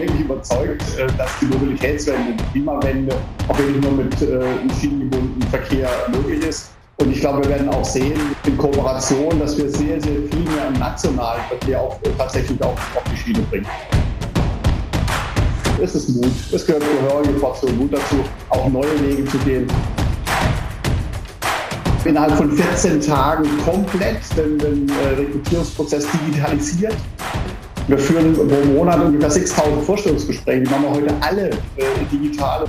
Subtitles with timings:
[0.00, 3.16] wirklich überzeugt, äh, dass die Mobilitätswende, die Klimawende
[3.48, 6.70] auch wirklich nur mit äh, schienengebundenem Verkehr möglich ist.
[7.00, 10.68] Und ich glaube, wir werden auch sehen in Kooperation, dass wir sehr, sehr viel mehr
[10.68, 13.66] im nationalen Verkehr auch tatsächlich auch auf die Schiene bringen.
[15.80, 16.32] Es ist Mut.
[16.52, 18.16] Es gehört gehörige Portion Mut dazu,
[18.50, 19.68] auch neue Wege zu gehen
[22.08, 26.96] innerhalb von 14 Tagen komplett den, den äh, Rekrutierungsprozess digitalisiert.
[27.88, 30.62] Wir führen pro Monat ungefähr 6000 Vorstellungsgespräche.
[30.62, 32.66] Die machen wir heute alle äh, digital.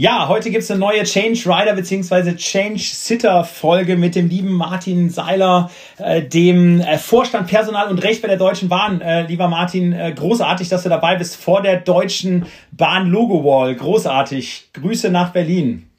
[0.00, 2.34] Ja, heute gibt's eine neue Change Rider bzw.
[2.34, 8.22] Change Sitter Folge mit dem lieben Martin Seiler, äh, dem äh, Vorstand Personal und Recht
[8.22, 9.02] bei der Deutschen Bahn.
[9.02, 13.74] Äh, lieber Martin, äh, großartig, dass du dabei bist vor der Deutschen Bahn Logo Wall.
[13.74, 14.70] Großartig.
[14.72, 15.90] Grüße nach Berlin.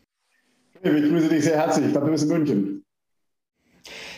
[0.81, 1.85] Ich grüße dich sehr herzlich.
[1.85, 2.83] Ich glaube, du bist in München.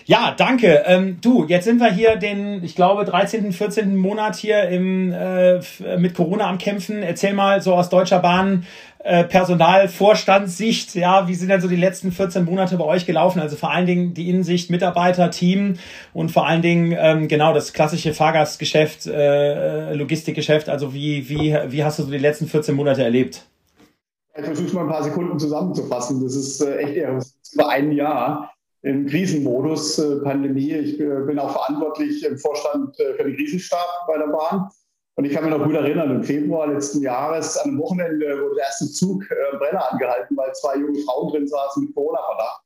[0.06, 0.84] Ja, danke.
[0.86, 3.96] Ähm, du, jetzt sind wir hier den, ich glaube, 13., 14.
[3.96, 5.60] Monat hier im, äh,
[5.98, 7.02] mit Corona am Kämpfen.
[7.02, 8.66] Erzähl mal so aus Deutscher Bahn,
[9.00, 13.42] äh, Personalvorstandssicht, ja, wie sind denn so die letzten 14 Monate bei euch gelaufen?
[13.42, 15.76] Also vor allen Dingen die Innensicht, Mitarbeiter, Team
[16.14, 20.70] und vor allen Dingen ähm, genau das klassische Fahrgastgeschäft, äh, Logistikgeschäft.
[20.70, 23.46] Also wie, wie, wie hast du so die letzten 14 Monate erlebt?
[24.38, 26.24] Ich versuche mal ein paar Sekunden zusammenzufassen.
[26.24, 27.20] Das ist äh, echt eher
[27.54, 28.53] über ein Jahr
[28.84, 30.74] im Krisenmodus, äh, Pandemie.
[30.74, 34.70] Ich äh, bin auch verantwortlich im Vorstand äh, für den Krisenstab bei der Bahn.
[35.16, 38.66] Und ich kann mich noch gut erinnern, im Februar letzten Jahres, einem Wochenende, wurde der
[38.66, 42.62] erste Zug äh, Brenner angehalten, weil zwei junge Frauen drin saßen mit Corona-Verdacht.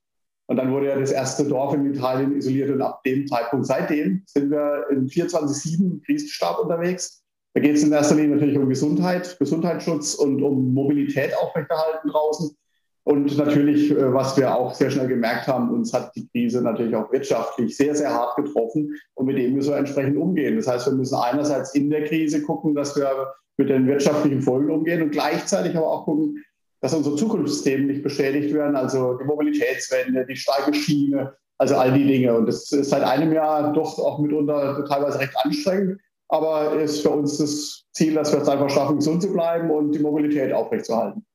[0.50, 4.23] Und dann wurde ja das erste Dorf in Italien isoliert und ab dem Zeitpunkt, seitdem
[4.26, 7.22] sind wir in 24-7 Krisenstab unterwegs.
[7.54, 12.56] Da geht es in erster Linie natürlich um Gesundheit, Gesundheitsschutz und um Mobilität aufrechterhalten draußen.
[13.08, 16.94] Und natürlich, äh, was wir auch sehr schnell gemerkt haben, uns hat die Krise natürlich
[16.94, 20.58] auch wirtschaftlich sehr, sehr hart getroffen und mit dem müssen wir entsprechend umgehen.
[20.58, 24.70] Das heißt, wir müssen einerseits in der Krise gucken, dass wir mit den wirtschaftlichen Folgen
[24.70, 26.44] umgehen und gleichzeitig aber auch gucken,
[26.82, 32.06] dass unsere Zukunftsthemen nicht beschädigt werden, also die Mobilitätswende, die starke Schiene, also all die
[32.06, 32.36] Dinge.
[32.36, 37.12] Und das ist seit einem Jahr doch auch mitunter teilweise recht anstrengend, aber ist für
[37.12, 41.26] uns das Ziel, dass wir es einfach schaffen, gesund zu bleiben und die Mobilität aufrechtzuerhalten.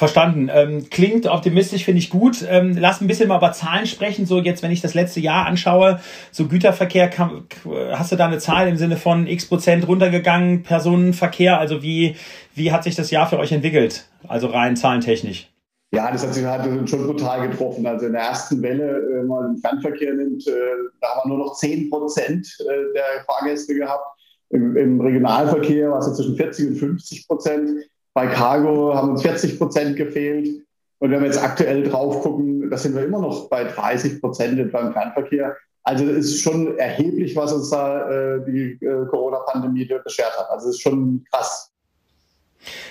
[0.00, 0.50] Verstanden.
[0.50, 2.42] Ähm, klingt optimistisch, finde ich gut.
[2.48, 4.24] Ähm, lass ein bisschen mal über Zahlen sprechen.
[4.24, 6.00] So jetzt, wenn ich das letzte Jahr anschaue,
[6.30, 7.44] so Güterverkehr, kann,
[7.92, 11.60] hast du da eine Zahl im Sinne von x Prozent runtergegangen, Personenverkehr?
[11.60, 12.16] Also wie,
[12.54, 14.06] wie hat sich das Jahr für euch entwickelt?
[14.26, 15.50] Also rein zahlentechnisch.
[15.92, 17.86] Ja, das hat sich halt schon brutal getroffen.
[17.86, 20.52] Also in der ersten Welle, wenn man den Fernverkehr nimmt, äh,
[21.02, 24.06] da haben wir nur noch 10 Prozent äh, der Fahrgäste gehabt.
[24.48, 27.70] Im, Im Regionalverkehr war es zwischen 40 und 50 Prozent.
[28.14, 30.48] Bei Cargo haben uns 40 Prozent gefehlt.
[30.98, 34.70] Und wenn wir jetzt aktuell drauf gucken, da sind wir immer noch bei 30 Prozent
[34.72, 35.56] beim Fernverkehr.
[35.82, 40.50] Also es ist schon erheblich, was uns da äh, die äh, Corona-Pandemie beschert hat.
[40.50, 41.69] Also es ist schon krass.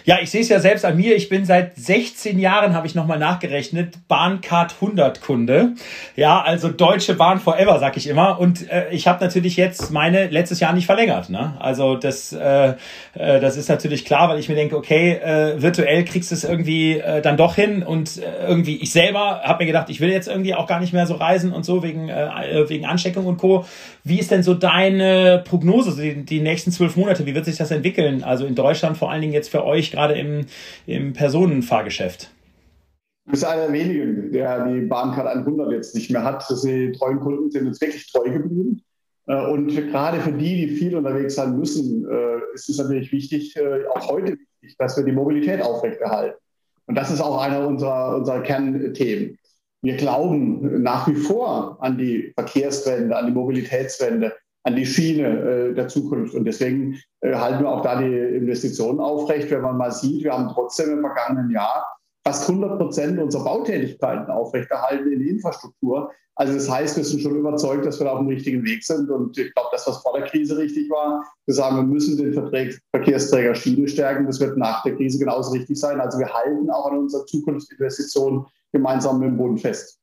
[0.04, 1.16] Ja, ich sehe es ja selbst an mir.
[1.16, 5.74] Ich bin seit 16 Jahren, habe ich nochmal nachgerechnet, Bahncard 100 Kunde.
[6.16, 8.40] Ja, also Deutsche Bahn Forever, sag ich immer.
[8.40, 11.30] Und äh, ich habe natürlich jetzt meine letztes Jahr nicht verlängert.
[11.30, 11.54] Ne?
[11.60, 12.74] Also das, äh,
[13.14, 16.44] äh, das ist natürlich klar, weil ich mir denke, okay, äh, virtuell kriegst du es
[16.44, 17.84] irgendwie äh, dann doch hin.
[17.84, 20.94] Und äh, irgendwie, ich selber habe mir gedacht, ich will jetzt irgendwie auch gar nicht
[20.94, 23.66] mehr so reisen und so wegen, äh, wegen Ansteckung und Co.
[24.04, 27.28] Wie ist denn so deine Prognose, die, die nächsten zwölf Monate?
[27.28, 28.24] Wie wird sich das entwickeln?
[28.24, 30.46] Also in Deutschland vor allen Dingen jetzt für euch gerade im,
[30.86, 32.32] im Personenfahrgeschäft?
[33.26, 36.44] Du bist einer der wenigen, der die Bahncard 100 jetzt nicht mehr hat.
[36.64, 38.82] Die treuen Kunden sind uns wirklich treu geblieben.
[39.28, 43.56] Äh, und gerade für die, die viel unterwegs sein müssen, äh, ist es natürlich wichtig,
[43.56, 46.38] äh, auch heute wichtig, dass wir die Mobilität aufrechterhalten.
[46.88, 49.38] Und das ist auch einer unserer, unserer Kernthemen.
[49.82, 54.34] Wir glauben nach wie vor an die Verkehrswende, an die Mobilitätswende
[54.70, 56.36] an die Schiene äh, der Zukunft.
[56.36, 59.50] Und deswegen äh, halten wir auch da die Investitionen aufrecht.
[59.52, 61.86] Wenn man mal sieht, wir haben trotzdem im vergangenen Jahr
[62.26, 66.12] fast 100 Prozent unserer Bautätigkeiten aufrechterhalten in die Infrastruktur.
[66.36, 69.10] Also das heißt, wir sind schon überzeugt, dass wir da auf dem richtigen Weg sind.
[69.10, 72.34] Und ich glaube, das, was vor der Krise richtig war, wir sagen, wir müssen den
[72.92, 74.26] Verkehrsträger Schiene stärken.
[74.26, 76.00] Das wird nach der Krise genauso richtig sein.
[76.00, 79.99] Also wir halten auch an unserer Zukunftsinvestition gemeinsam mit dem Bund fest.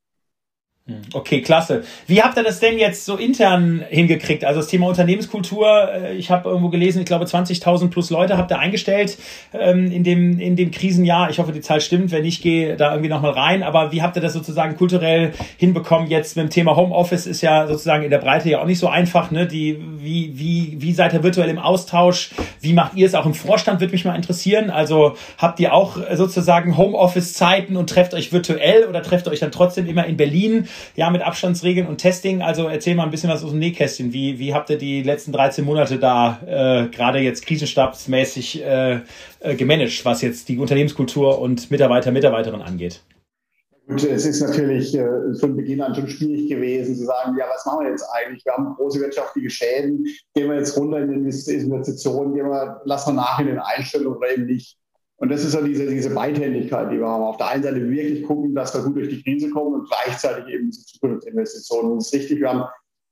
[0.87, 1.83] Hm, okay, klasse.
[2.07, 4.45] Wie habt ihr das denn jetzt so intern hingekriegt?
[4.45, 8.51] Also das Thema Unternehmenskultur, äh, ich habe irgendwo gelesen, ich glaube 20.000 plus Leute habt
[8.51, 9.17] ihr eingestellt
[9.53, 11.29] ähm, in, dem, in dem Krisenjahr.
[11.29, 12.11] Ich hoffe, die Zahl stimmt.
[12.11, 13.63] Wenn nicht, gehe da irgendwie nochmal rein.
[13.63, 16.09] Aber wie habt ihr das sozusagen kulturell hinbekommen?
[16.09, 18.87] Jetzt mit dem Thema Homeoffice ist ja sozusagen in der Breite ja auch nicht so
[18.87, 19.29] einfach.
[19.29, 19.45] Ne?
[19.45, 22.29] Die, wie, wie, wie seid ihr virtuell im Austausch?
[22.61, 23.81] Wie macht ihr es auch im Vorstand?
[23.81, 24.69] Würde mich mal interessieren.
[24.69, 29.51] Also habt ihr auch sozusagen Homeoffice-Zeiten und trefft euch virtuell oder trefft ihr euch dann
[29.51, 30.69] trotzdem immer in Berlin?
[30.95, 32.41] Ja, mit Abstandsregeln und Testing.
[32.41, 34.13] Also erzähl mal ein bisschen was aus dem Nähkästchen.
[34.13, 38.99] Wie, wie habt ihr die letzten 13 Monate da äh, gerade jetzt krisenstabsmäßig äh,
[39.39, 43.01] äh, gemanagt, was jetzt die Unternehmenskultur und Mitarbeiter, Mitarbeiterinnen angeht?
[43.87, 47.65] Gut, es ist natürlich äh, von Beginn an schon schwierig gewesen zu sagen, ja, was
[47.65, 48.43] machen wir jetzt eigentlich?
[48.43, 53.15] Wir haben große wirtschaftliche Schäden, gehen wir jetzt runter in die Investitionen, gehen wir, lassen
[53.15, 54.77] wir nach in den Einstellungen oder eben nicht.
[55.19, 57.23] Und das ist so diese, diese Beidhändigkeit, die wir haben.
[57.23, 60.53] Auf der einen Seite wirklich gucken, dass wir gut durch die Krise kommen und gleichzeitig
[60.53, 61.91] eben diese Zukunftsinvestitionen.
[61.91, 62.63] Und das ist richtig, wir haben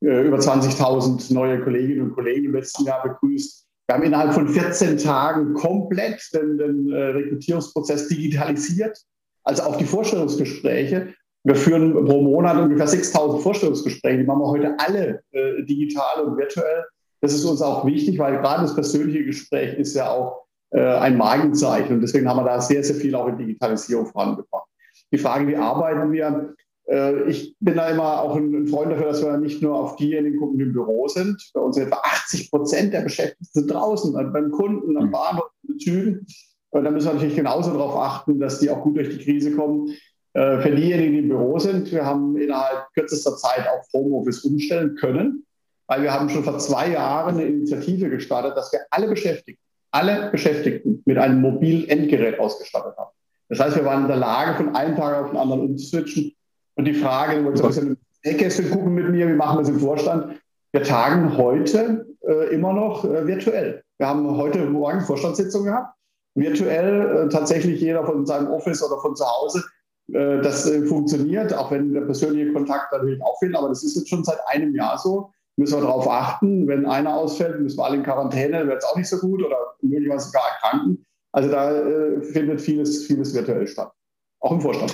[0.02, 3.66] äh, über 20.000 neue Kolleginnen und Kollegen im letzten Jahr begrüßt.
[3.88, 9.00] Wir haben innerhalb von 14 Tagen komplett den, den äh, Rekrutierungsprozess digitalisiert,
[9.44, 11.14] also auch die Vorstellungsgespräche.
[11.44, 16.38] Wir führen pro Monat ungefähr 6.000 Vorstellungsgespräche, die machen wir heute alle äh, digital und
[16.38, 16.84] virtuell.
[17.22, 21.96] Das ist uns auch wichtig, weil gerade das persönliche Gespräch ist ja auch ein Markenzeichen.
[21.96, 24.68] Und deswegen haben wir da sehr, sehr viel auch in Digitalisierung vorangebracht.
[25.12, 26.56] Die Frage, wie arbeiten wir?
[26.88, 30.40] Äh, ich bin da immer auch ein Freund dafür, dass wir nicht nur auf diejenigen
[30.40, 31.52] gucken, die im Büro sind.
[31.54, 35.12] Bei uns sind etwa 80 Prozent der Beschäftigten sind draußen, beim Kunden, am mhm.
[35.12, 36.28] Bahnhof, in den Zügen.
[36.70, 39.56] Und da müssen wir natürlich genauso darauf achten, dass die auch gut durch die Krise
[39.56, 39.90] kommen.
[40.34, 44.96] Äh, für diejenigen, die im Büro sind, wir haben innerhalb kürzester Zeit auch Homeoffice umstellen
[44.96, 45.46] können,
[45.88, 49.65] weil wir haben schon vor zwei Jahren eine Initiative gestartet, dass wir alle Beschäftigten
[49.96, 53.12] alle Beschäftigten mit einem mobilen Endgerät ausgestattet haben.
[53.48, 56.34] Das heißt, wir waren in der Lage, von einem Tag auf den anderen umzuswitchen.
[56.76, 59.80] Und die Frage, du wolltest ein bisschen gucken mit mir, wie machen wir es im
[59.80, 60.36] Vorstand?
[60.74, 63.84] Wir tagen heute äh, immer noch äh, virtuell.
[63.98, 65.96] Wir haben heute Morgen Vorstandssitzung gehabt,
[66.34, 69.64] virtuell, äh, tatsächlich jeder von seinem Office oder von zu Hause.
[70.12, 73.96] Äh, das äh, funktioniert, auch wenn der persönliche Kontakt natürlich auch fehlt, aber das ist
[73.96, 76.68] jetzt schon seit einem Jahr so müssen wir darauf achten.
[76.68, 79.58] Wenn einer ausfällt, müssen wir alle in Quarantäne, wird es auch nicht so gut oder
[79.82, 81.06] möglicherweise sogar erkranken.
[81.32, 83.92] Also da äh, findet vieles, vieles virtuell statt.
[84.40, 84.94] Auch im Vorstand.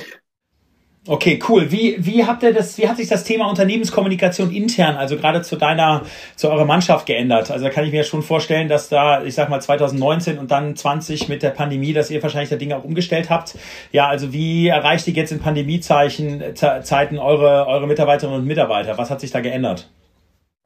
[1.07, 1.71] Okay, cool.
[1.71, 5.55] Wie, wie habt ihr das, wie hat sich das Thema Unternehmenskommunikation intern, also gerade zu
[5.55, 6.03] deiner,
[6.35, 7.49] zu eurer Mannschaft geändert?
[7.49, 10.75] Also da kann ich mir schon vorstellen, dass da, ich sag mal 2019 und dann
[10.75, 13.57] 20 mit der Pandemie, dass ihr wahrscheinlich da Dinge auch umgestellt habt.
[13.91, 18.99] Ja, also wie erreicht ihr jetzt in Pandemiezeichen, Zeiten eure, eure Mitarbeiterinnen und Mitarbeiter?
[18.99, 19.89] Was hat sich da geändert?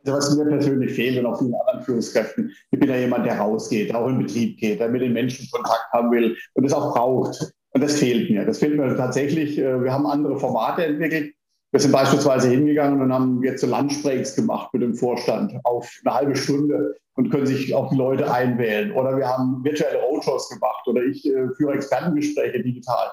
[0.05, 3.93] Was mir persönlich fehlt und auch vielen anderen Führungskräften, ich bin ja jemand, der rausgeht,
[3.93, 7.53] auch in Betrieb geht, der mit den Menschen Kontakt haben will und das auch braucht.
[7.71, 8.45] Und das fehlt mir.
[8.45, 9.57] Das fehlt mir tatsächlich.
[9.57, 11.33] Äh, wir haben andere Formate entwickelt.
[11.71, 16.15] Wir sind beispielsweise hingegangen und haben jetzt so Lunchbreaks gemacht mit dem Vorstand auf eine
[16.15, 18.93] halbe Stunde und können sich auch die Leute einwählen.
[18.93, 23.11] Oder wir haben virtuelle Roadshows gemacht oder ich äh, führe Expertengespräche digital.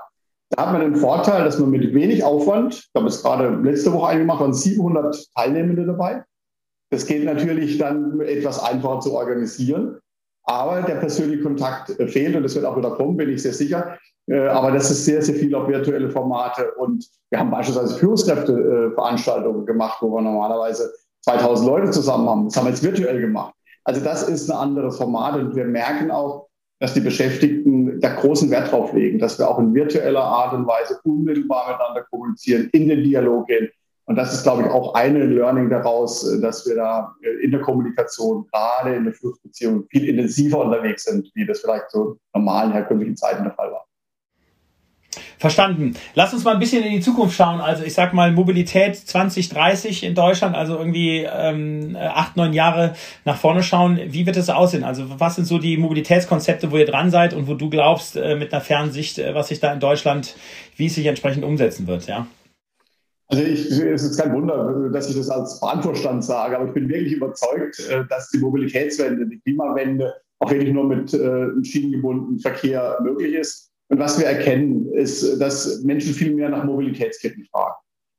[0.50, 3.92] Da hat man den Vorteil, dass man mit wenig Aufwand, ich habe es gerade letzte
[3.92, 6.22] Woche eingemacht, waren 700 Teilnehmende dabei,
[6.92, 9.98] das geht natürlich dann etwas einfacher zu organisieren.
[10.44, 13.54] Aber der persönliche Kontakt äh, fehlt und das wird auch wieder kommen, bin ich sehr
[13.54, 13.96] sicher.
[14.26, 16.70] Äh, aber das ist sehr, sehr viel auf virtuelle Formate.
[16.72, 20.92] Und wir haben beispielsweise Führungskräfteveranstaltungen gemacht, wo wir normalerweise
[21.22, 22.44] 2000 Leute zusammen haben.
[22.44, 23.54] Das haben wir jetzt virtuell gemacht.
[23.84, 26.48] Also das ist ein anderes Format und wir merken auch,
[26.78, 30.66] dass die Beschäftigten da großen Wert drauf legen, dass wir auch in virtueller Art und
[30.66, 33.70] Weise unmittelbar miteinander kommunizieren, in den Dialog gehen.
[34.04, 37.50] Und das ist, glaube ich, auch eine Learning daraus, äh, dass wir da äh, in
[37.52, 42.72] der Kommunikation, gerade in der Führungsbeziehung, viel intensiver unterwegs sind, wie das vielleicht so normalen
[42.72, 43.86] herkömmlichen Zeiten der Fall war.
[45.38, 45.94] Verstanden.
[46.14, 47.60] Lass uns mal ein bisschen in die Zukunft schauen.
[47.60, 53.36] Also ich sag mal Mobilität 2030 in Deutschland, also irgendwie ähm, acht, neun Jahre nach
[53.36, 53.98] vorne schauen.
[54.06, 54.84] Wie wird es aussehen?
[54.84, 58.36] Also was sind so die Mobilitätskonzepte, wo ihr dran seid und wo du glaubst, äh,
[58.36, 60.36] mit einer Fernsicht, äh, was sich da in Deutschland,
[60.76, 62.26] wie es sich entsprechend umsetzen wird, ja?
[63.32, 66.86] Also ich, es ist kein Wunder, dass ich das als Bahnvorstand sage, aber ich bin
[66.90, 72.98] wirklich überzeugt, äh, dass die Mobilitätswende, die Klimawende auch wirklich nur mit äh, schienengebundenem Verkehr
[73.02, 73.70] möglich ist.
[73.88, 77.76] Und was wir erkennen, ist, dass Menschen viel mehr nach Mobilitätsketten fragen.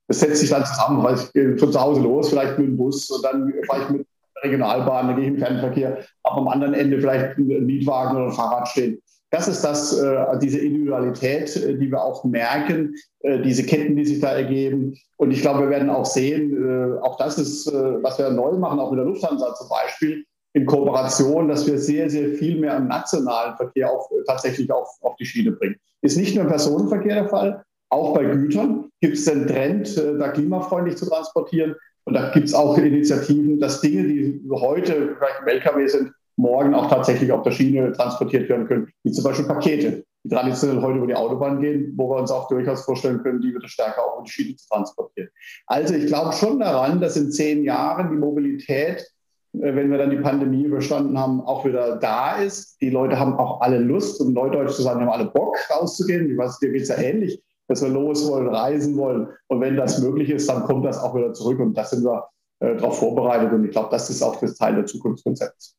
[0.08, 2.78] Das setzt sich dann zusammen, weil ich gehe von zu Hause los, vielleicht mit dem
[2.78, 4.08] Bus und dann fahre ich mit
[4.44, 8.34] Regionalbahn, dann gehe ich im Fernverkehr, aber am anderen Ende vielleicht ein Mietwagen oder ein
[8.34, 9.00] Fahrrad stehen.
[9.34, 14.06] Das ist das, äh, diese Individualität, äh, die wir auch merken, äh, diese Ketten, die
[14.06, 14.96] sich da ergeben.
[15.18, 18.52] Und ich glaube, wir werden auch sehen, äh, auch das ist, äh, was wir neu
[18.52, 20.24] machen, auch mit der Lufthansa zum Beispiel,
[20.54, 25.16] in Kooperation, dass wir sehr, sehr viel mehr im nationalen Verkehr auf, tatsächlich auf, auf
[25.16, 25.78] die Schiene bringen.
[26.04, 30.16] Ist nicht nur im Personenverkehr der Fall, Auch bei Gütern gibt es den Trend, äh,
[30.16, 31.76] da klimafreundlich zu transportieren.
[32.04, 36.74] Und da gibt es auch Initiativen, dass Dinge, die heute vielleicht im LKW sind, morgen
[36.74, 40.98] auch tatsächlich auf der Schiene transportiert werden können, wie zum Beispiel Pakete, die traditionell heute
[40.98, 44.16] über die Autobahn gehen, wo wir uns auch durchaus vorstellen können, die wieder stärker auch
[44.16, 45.30] über die Schiene zu transportieren.
[45.68, 49.02] Also ich glaube schon daran, dass in zehn Jahren die Mobilität,
[49.54, 52.82] äh, wenn wir dann die Pandemie überstanden haben, auch wieder da ist.
[52.82, 56.32] Die Leute haben auch alle Lust, um neudeutsch zu sagen, haben alle Bock rauszugehen.
[56.32, 59.30] Ich weiß, dir geht es ja ähnlich dass wir los wollen, reisen wollen.
[59.48, 61.60] Und wenn das möglich ist, dann kommt das auch wieder zurück.
[61.60, 62.28] Und da sind wir
[62.60, 63.52] äh, darauf vorbereitet.
[63.54, 65.76] Und ich glaube, das ist auch das Teil der Zukunftskonzepts.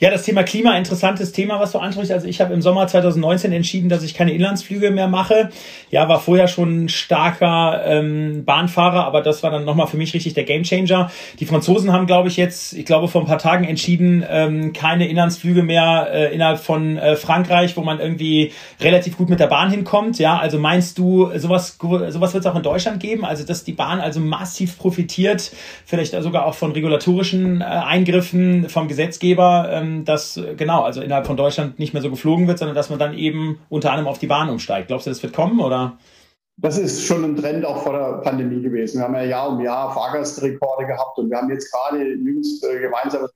[0.00, 2.10] Ja, das Thema Klima, interessantes Thema, was du ansprichst.
[2.10, 5.50] Also ich habe im Sommer 2019 entschieden, dass ich keine Inlandsflüge mehr mache.
[5.90, 10.14] Ja, war vorher schon ein starker ähm, Bahnfahrer, aber das war dann nochmal für mich
[10.14, 11.10] richtig der Gamechanger.
[11.38, 15.06] Die Franzosen haben, glaube ich, jetzt, ich glaube, vor ein paar Tagen entschieden, ähm, keine
[15.06, 19.70] Inlandsflüge mehr äh, innerhalb von äh, Frankreich, wo man irgendwie relativ gut mit der Bahn
[19.70, 20.18] hinkommt.
[20.18, 23.26] Ja, also meinst du, sowas, sowas wird es auch in Deutschland geben?
[23.26, 25.52] Also, dass die Bahn also massiv profitiert,
[25.84, 29.49] vielleicht sogar auch von regulatorischen äh, Eingriffen vom Gesetzgeber.
[29.50, 32.90] Ähm, ähm, dass genau, also innerhalb von Deutschland nicht mehr so geflogen wird, sondern dass
[32.90, 34.88] man dann eben unter anderem auf die Bahn umsteigt.
[34.88, 35.98] Glaubst du, das wird kommen oder?
[36.56, 38.98] Das ist schon ein Trend auch vor der Pandemie gewesen.
[38.98, 42.80] Wir haben ja Jahr um Jahr Fahrgastrekorde gehabt und wir haben jetzt gerade jüngst äh,
[42.80, 43.28] gemeinsam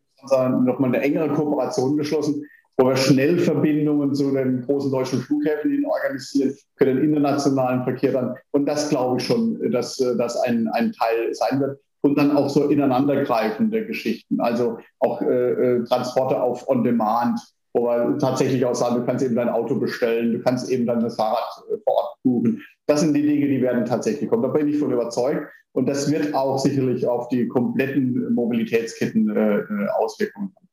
[0.64, 2.44] nochmal eine engere Kooperation geschlossen,
[2.76, 8.35] wo wir Schnellverbindungen zu den großen deutschen Flughäfen organisieren, für den internationalen Verkehr dann.
[8.52, 12.37] Und das glaube ich schon, dass äh, das ein, ein Teil sein wird und dann
[12.37, 17.40] auch so ineinandergreifende Geschichten, also auch äh, äh, Transporte auf On-Demand,
[17.73, 21.00] wo wir tatsächlich auch sagen, du kannst eben dein Auto bestellen, du kannst eben dann
[21.00, 22.62] das Fahrrad äh, vor Ort buchen.
[22.87, 24.42] Das sind die Dinge, die werden tatsächlich kommen.
[24.42, 25.50] Da bin ich von überzeugt.
[25.73, 30.68] Und das wird auch sicherlich auf die kompletten Mobilitätsketten äh, äh Auswirkungen haben.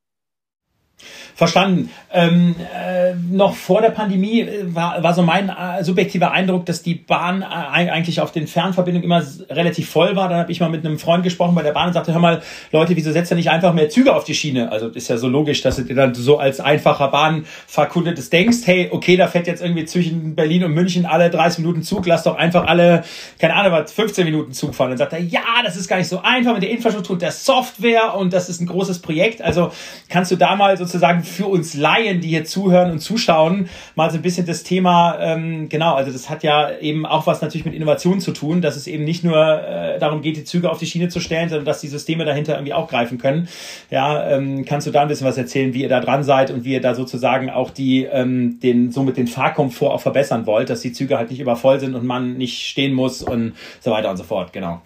[1.35, 1.89] Verstanden.
[2.13, 6.83] Ähm, äh, noch vor der Pandemie äh, war, war so mein äh, subjektiver Eindruck, dass
[6.83, 10.29] die Bahn äh, eigentlich auf den Fernverbindungen immer relativ voll war.
[10.29, 12.41] Dann habe ich mal mit einem Freund gesprochen bei der Bahn und sagte, hör mal,
[12.71, 14.71] Leute, wieso setzt ihr nicht einfach mehr Züge auf die Schiene?
[14.71, 18.89] Also ist ja so logisch, dass du dir dann so als einfacher Bahnverkundetes denkst, hey,
[18.91, 22.35] okay, da fährt jetzt irgendwie zwischen Berlin und München alle 30 Minuten Zug, lass doch
[22.35, 23.03] einfach alle,
[23.39, 24.89] keine Ahnung, was, 15 Minuten Zug fahren.
[24.89, 27.31] Dann sagt er, ja, das ist gar nicht so einfach mit der Infrastruktur und der
[27.31, 29.41] Software und das ist ein großes Projekt.
[29.41, 29.71] Also
[30.09, 30.90] kannst du da mal sozusagen
[31.23, 35.69] für uns Laien, die hier zuhören und zuschauen, mal so ein bisschen das Thema, ähm,
[35.69, 38.87] genau, also das hat ja eben auch was natürlich mit Innovation zu tun, dass es
[38.87, 41.81] eben nicht nur äh, darum geht, die Züge auf die Schiene zu stellen, sondern dass
[41.81, 43.47] die Systeme dahinter irgendwie auch greifen können.
[43.89, 46.63] Ja, ähm, kannst du da ein bisschen was erzählen, wie ihr da dran seid und
[46.65, 50.81] wie ihr da sozusagen auch die, ähm, den, somit den Fahrkomfort auch verbessern wollt, dass
[50.81, 54.17] die Züge halt nicht übervoll sind und man nicht stehen muss und so weiter und
[54.17, 54.81] so fort, genau.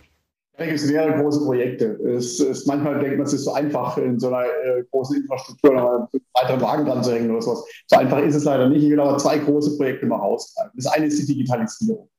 [0.57, 1.85] Da gibt es mehrere große Projekte.
[2.03, 5.73] Es ist, manchmal denkt man, es ist so einfach, in so einer äh, großen Infrastruktur
[5.73, 7.65] noch einen weiteren Wagen dran zu hängen oder sowas.
[7.87, 8.83] So einfach ist es leider nicht.
[8.83, 10.71] Ich will aber zwei große Projekte mal rausgreifen.
[10.75, 12.09] Das eine ist die Digitalisierung.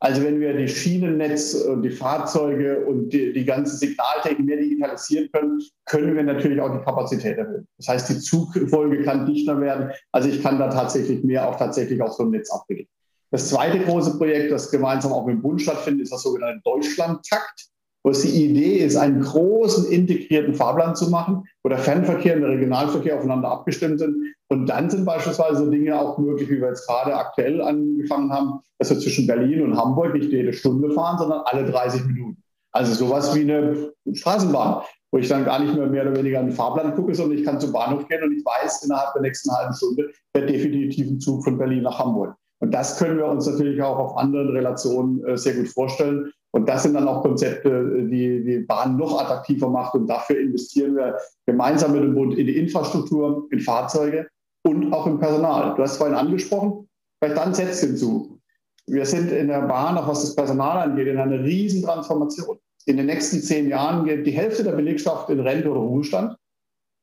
[0.00, 5.28] Also wenn wir die Schienennetz und die Fahrzeuge und die, die ganze Signaltechnik mehr digitalisieren
[5.32, 7.68] können, können wir natürlich auch die Kapazität erhöhen.
[7.76, 9.92] Das heißt, die Zugfolge kann dichter werden.
[10.10, 12.88] Also ich kann da tatsächlich mehr auch tatsächlich auf so einem Netz abwickeln.
[13.30, 17.71] Das zweite große Projekt, das gemeinsam auch mit dem Bund stattfindet, ist das sogenannte Deutschlandtakt
[18.04, 22.42] wo es die Idee ist, einen großen integrierten Fahrplan zu machen, wo der Fernverkehr und
[22.42, 24.34] der Regionalverkehr aufeinander abgestimmt sind.
[24.48, 28.90] Und dann sind beispielsweise Dinge auch möglich, wie wir jetzt gerade aktuell angefangen haben, dass
[28.90, 32.42] wir zwischen Berlin und Hamburg nicht jede Stunde fahren, sondern alle 30 Minuten.
[32.72, 34.82] Also sowas wie eine Straßenbahn,
[35.12, 37.44] wo ich dann gar nicht mehr mehr oder weniger an den Fahrplan gucke, sondern ich
[37.44, 41.20] kann zum Bahnhof gehen und ich weiß, innerhalb der nächsten halben Stunde wird definitiv ein
[41.20, 42.34] Zug von Berlin nach Hamburg.
[42.60, 46.32] Und das können wir uns natürlich auch auf anderen Relationen äh, sehr gut vorstellen.
[46.54, 49.94] Und das sind dann auch Konzepte, die die Bahn noch attraktiver macht.
[49.94, 54.28] Und dafür investieren wir gemeinsam mit dem Bund in die Infrastruktur, in Fahrzeuge
[54.64, 55.74] und auch im Personal.
[55.74, 58.38] Du hast vorhin angesprochen, vielleicht dann setzt hinzu.
[58.86, 62.58] Wir sind in der Bahn, auch was das Personal angeht, in einer riesen Transformation.
[62.84, 66.36] In den nächsten zehn Jahren geht die Hälfte der Belegschaft in Rente oder Ruhestand.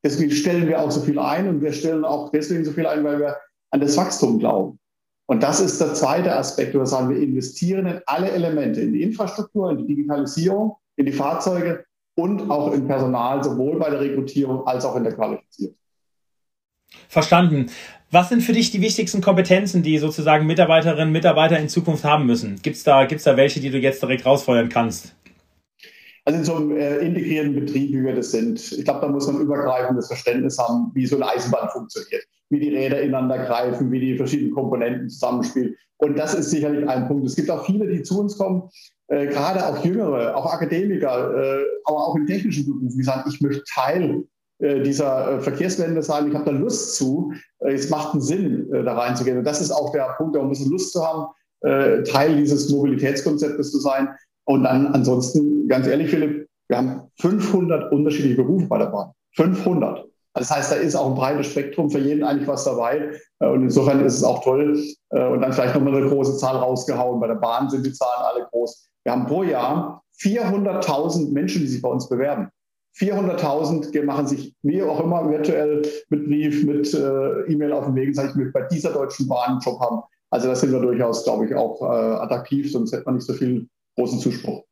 [0.04, 3.04] Deswegen stellen wir auch so viel ein und wir stellen auch deswegen so viel ein,
[3.04, 3.38] weil wir
[3.72, 4.80] an das Wachstum glauben.
[5.30, 8.94] Und das ist der zweite Aspekt, wo wir sagen, wir investieren in alle Elemente, in
[8.94, 14.00] die Infrastruktur, in die Digitalisierung, in die Fahrzeuge und auch im Personal, sowohl bei der
[14.00, 15.76] Rekrutierung als auch in der Qualifizierung.
[17.10, 17.68] Verstanden.
[18.10, 22.26] Was sind für dich die wichtigsten Kompetenzen, die sozusagen Mitarbeiterinnen und Mitarbeiter in Zukunft haben
[22.26, 22.60] müssen?
[22.64, 25.14] Gibt es da, gibt's da welche, die du jetzt direkt rausfeuern kannst?
[26.26, 29.28] Also in so einem äh, integrierten Betrieb, wie wir das sind, ich glaube, da muss
[29.28, 34.00] man übergreifendes Verständnis haben, wie so eine Eisenbahn funktioniert wie die Räder ineinander greifen, wie
[34.00, 35.76] die verschiedenen Komponenten zusammenspielen.
[35.98, 37.26] Und das ist sicherlich ein Punkt.
[37.26, 38.70] Es gibt auch viele, die zu uns kommen,
[39.08, 43.42] äh, gerade auch Jüngere, auch Akademiker, äh, aber auch in technischen Berufen, die sagen, ich
[43.42, 44.24] möchte Teil
[44.60, 48.72] äh, dieser äh, Verkehrswende sein, ich habe da Lust zu, äh, es macht einen Sinn,
[48.74, 49.38] äh, da reinzugehen.
[49.38, 51.28] Und das ist auch der Punkt, da muss Lust zu haben,
[51.62, 54.08] Teil dieses Mobilitätskonzeptes zu sein.
[54.46, 59.12] Und dann ansonsten, ganz ehrlich, Philipp, wir haben 500 unterschiedliche Berufe bei der Bahn.
[59.36, 60.06] 500.
[60.34, 63.12] Das heißt, da ist auch ein breites Spektrum für jeden eigentlich was dabei.
[63.40, 64.82] Äh, und insofern ist es auch toll.
[65.10, 67.20] Äh, und dann vielleicht nochmal eine große Zahl rausgehauen.
[67.20, 68.90] Bei der Bahn sind die Zahlen alle groß.
[69.04, 72.50] Wir haben pro Jahr 400.000 Menschen, die sich bei uns bewerben.
[72.98, 78.16] 400.000 machen sich wie auch immer virtuell mit Brief, mit äh, E-Mail auf den Weg,
[78.16, 80.02] sage ich, mit bei dieser Deutschen Bahn einen Job haben.
[80.32, 83.34] Also das sind wir durchaus, glaube ich, auch äh, attraktiv, sonst hätte man nicht so
[83.34, 84.64] viel großen Zuspruch.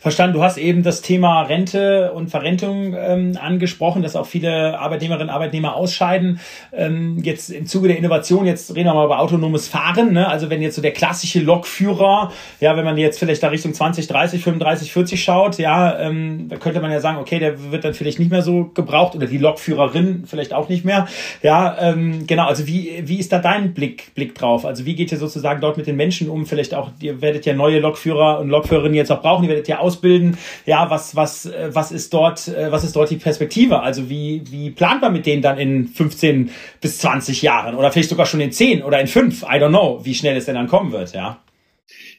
[0.00, 0.34] Verstanden.
[0.34, 5.34] Du hast eben das Thema Rente und Verrentung ähm, angesprochen, dass auch viele Arbeitnehmerinnen und
[5.34, 6.38] Arbeitnehmer ausscheiden.
[6.72, 10.12] Ähm, jetzt im Zuge der Innovation, jetzt reden wir mal über autonomes Fahren.
[10.12, 10.28] Ne?
[10.28, 14.06] Also wenn jetzt so der klassische Lokführer, ja, wenn man jetzt vielleicht da Richtung 20,
[14.06, 17.94] 30, 35, 40 schaut, ja, ähm, da könnte man ja sagen, okay, der wird dann
[17.94, 21.08] vielleicht nicht mehr so gebraucht oder die Lokführerin vielleicht auch nicht mehr.
[21.42, 22.46] Ja, ähm, genau.
[22.46, 24.64] Also wie, wie ist da dein Blick, Blick drauf?
[24.64, 26.46] Also wie geht ihr sozusagen dort mit den Menschen um?
[26.46, 29.87] Vielleicht auch, ihr werdet ja neue Lokführer und Lokführerinnen jetzt auch brauchen, ihr werdet ja
[29.88, 30.36] ausbilden.
[30.66, 33.80] Ja, was, was, äh, was ist dort, äh, was ist dort die Perspektive?
[33.80, 38.10] Also wie, wie plant man mit denen dann in 15 bis 20 Jahren oder vielleicht
[38.10, 39.42] sogar schon in 10 oder in 5?
[39.42, 41.38] I don't know, wie schnell es denn dann kommen wird, ja.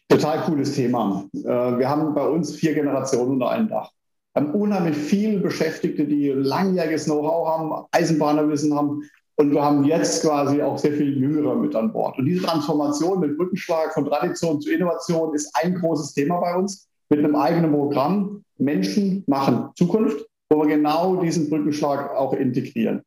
[0.09, 1.25] Total cooles Thema.
[1.35, 3.91] Äh, wir haben bei uns vier Generationen unter einem Dach.
[4.33, 9.03] Wir haben unheimlich viele Beschäftigte, die langjähriges Know-how haben, Eisenbahnerwissen haben.
[9.35, 12.17] Und wir haben jetzt quasi auch sehr viel Jüngere mit an Bord.
[12.17, 16.88] Und diese Transformation mit Brückenschlag von Tradition zu Innovation ist ein großes Thema bei uns
[17.09, 23.01] mit einem eigenen Programm Menschen machen Zukunft, wo wir genau diesen Brückenschlag auch integrieren.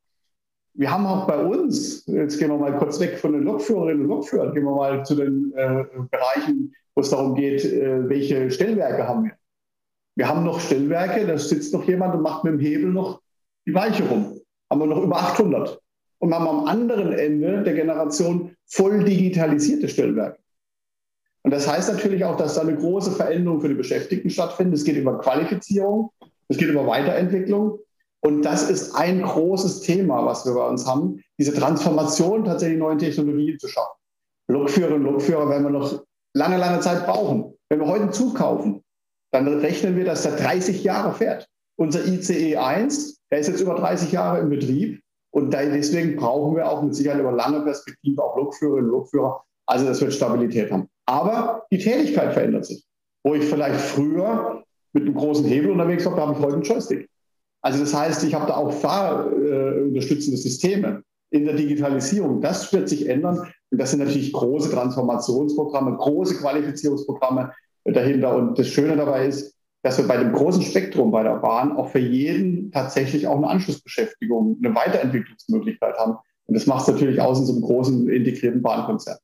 [0.74, 4.08] Wir haben auch bei uns, jetzt gehen wir mal kurz weg von den Lokführerinnen und
[4.08, 9.06] Lokführern, gehen wir mal zu den äh, Bereichen, wo es darum geht, äh, welche Stellwerke
[9.06, 9.32] haben wir.
[10.14, 13.20] Wir haben noch Stellwerke, da sitzt noch jemand und macht mit dem Hebel noch
[13.66, 14.40] die Weiche rum.
[14.70, 15.78] Haben wir noch über 800.
[16.18, 20.41] Und haben am anderen Ende der Generation voll digitalisierte Stellwerke.
[21.44, 24.78] Und das heißt natürlich auch, dass da eine große Veränderung für die Beschäftigten stattfindet.
[24.78, 26.10] Es geht über Qualifizierung,
[26.48, 27.80] es geht über Weiterentwicklung.
[28.20, 32.98] Und das ist ein großes Thema, was wir bei uns haben, diese Transformation tatsächlich neuen
[32.98, 33.98] Technologien zu schaffen.
[34.48, 37.54] Lokführerinnen und Lokführer werden wir noch lange, lange Zeit brauchen.
[37.68, 38.84] Wenn wir heute einen Zug kaufen,
[39.32, 41.48] dann rechnen wir, dass der 30 Jahre fährt.
[41.76, 45.00] Unser ICE 1, der ist jetzt über 30 Jahre im Betrieb.
[45.34, 49.42] Und deswegen brauchen wir auch mit Sicherheit über lange Perspektive auch Lokführerinnen und Lokführer.
[49.66, 50.88] Also das wird Stabilität haben.
[51.06, 52.84] Aber die Tätigkeit verändert sich.
[53.24, 56.62] Wo ich vielleicht früher mit einem großen Hebel unterwegs war, da habe ich heute einen
[56.62, 57.08] Joystick.
[57.62, 62.40] Also das heißt, ich habe da auch fahrunterstützende äh, Systeme in der Digitalisierung.
[62.40, 63.38] Das wird sich ändern.
[63.70, 67.52] Und das sind natürlich große Transformationsprogramme, große Qualifizierungsprogramme
[67.84, 68.34] dahinter.
[68.34, 71.88] Und das Schöne dabei ist, dass wir bei dem großen Spektrum bei der Bahn auch
[71.88, 76.16] für jeden tatsächlich auch eine Anschlussbeschäftigung, eine Weiterentwicklungsmöglichkeit haben.
[76.46, 79.18] Und das macht es natürlich aus in so einem großen integrierten Bahnkonzern.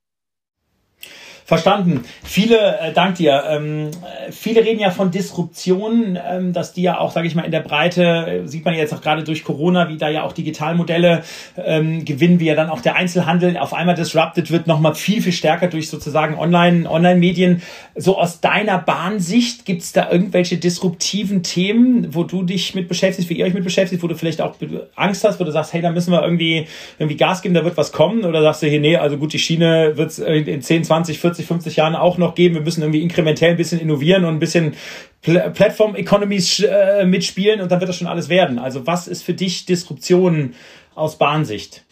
[1.48, 2.04] Verstanden.
[2.22, 3.42] Viele, äh, dank dir.
[3.48, 3.90] Ähm,
[4.30, 7.61] viele reden ja von Disruption, ähm, dass die ja auch, sage ich mal, in der
[7.61, 11.22] Breite, äh, sieht man jetzt auch gerade durch Corona, wie da ja auch Digitalmodelle
[11.56, 15.32] ähm, gewinnen, wie ja dann auch der Einzelhandel auf einmal disrupted wird, nochmal viel, viel
[15.32, 17.62] stärker durch sozusagen Online, Online-Medien.
[17.96, 23.30] So aus deiner Bahnsicht, gibt es da irgendwelche disruptiven Themen, wo du dich mit beschäftigst,
[23.30, 24.56] wie ihr euch mit beschäftigt, wo du vielleicht auch
[24.96, 26.66] Angst hast, wo du sagst, hey, da müssen wir irgendwie,
[26.98, 28.26] irgendwie Gas geben, da wird was kommen?
[28.26, 31.38] Oder sagst du hier, nee, also gut, die Schiene wird es in 10, 20, 40
[31.38, 32.57] 40, 50 Jahren auch noch geben.
[32.57, 34.74] Wir müssen irgendwie inkrementell ein bisschen innovieren und ein bisschen
[35.22, 38.59] Pl Platform Economies äh, mitspielen und dann wird das schon alles werden.
[38.59, 40.55] Also was ist für dich Disruption
[40.94, 41.85] aus Bahnsicht?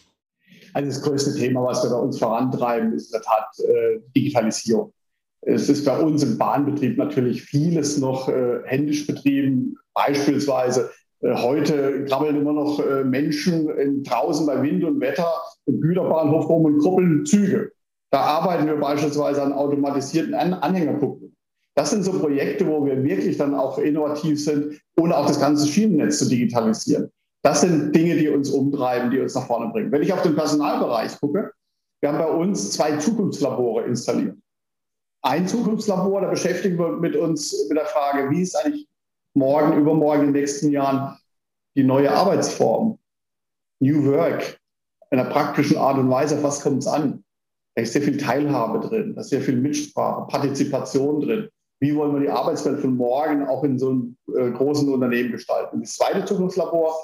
[0.73, 4.93] Also das größte Thema, was wir bei uns vorantreiben, ist in der Tat äh, Digitalisierung.
[5.41, 9.77] Es ist bei uns im Bahnbetrieb natürlich vieles noch äh, händisch betrieben.
[9.93, 15.31] Beispielsweise äh, heute krabbeln immer noch äh, Menschen in, draußen bei Wind und Wetter
[15.65, 17.71] im Güterbahnhof rum und kuppeln Züge.
[18.17, 21.37] Da arbeiten wir beispielsweise an automatisierten an Anhängerkupplungen.
[21.75, 25.67] Das sind so Projekte, wo wir wirklich dann auch innovativ sind, ohne auch das ganze
[25.67, 27.11] Schienennetz zu digitalisieren.
[27.43, 29.91] Das sind Dinge, die uns umtreiben, die uns nach vorne bringen.
[29.91, 31.51] Wenn ich auf den Personalbereich gucke,
[32.01, 34.35] wir haben bei uns zwei Zukunftslabore installiert.
[35.21, 38.87] Ein Zukunftslabor, da beschäftigen wir mit uns mit der Frage, wie ist eigentlich
[39.35, 41.19] morgen, übermorgen, in den nächsten Jahren
[41.75, 42.97] die neue Arbeitsform,
[43.79, 44.59] New Work,
[45.11, 47.23] in einer praktischen Art und Weise, was kommt es an?
[47.77, 51.47] Da ist sehr viel Teilhabe drin, da ist sehr viel Mitsprache, Partizipation drin.
[51.79, 55.81] Wie wollen wir die Arbeitswelt von morgen auch in so einem äh, großen Unternehmen gestalten?
[55.81, 56.95] Das zweite Zukunftslabor,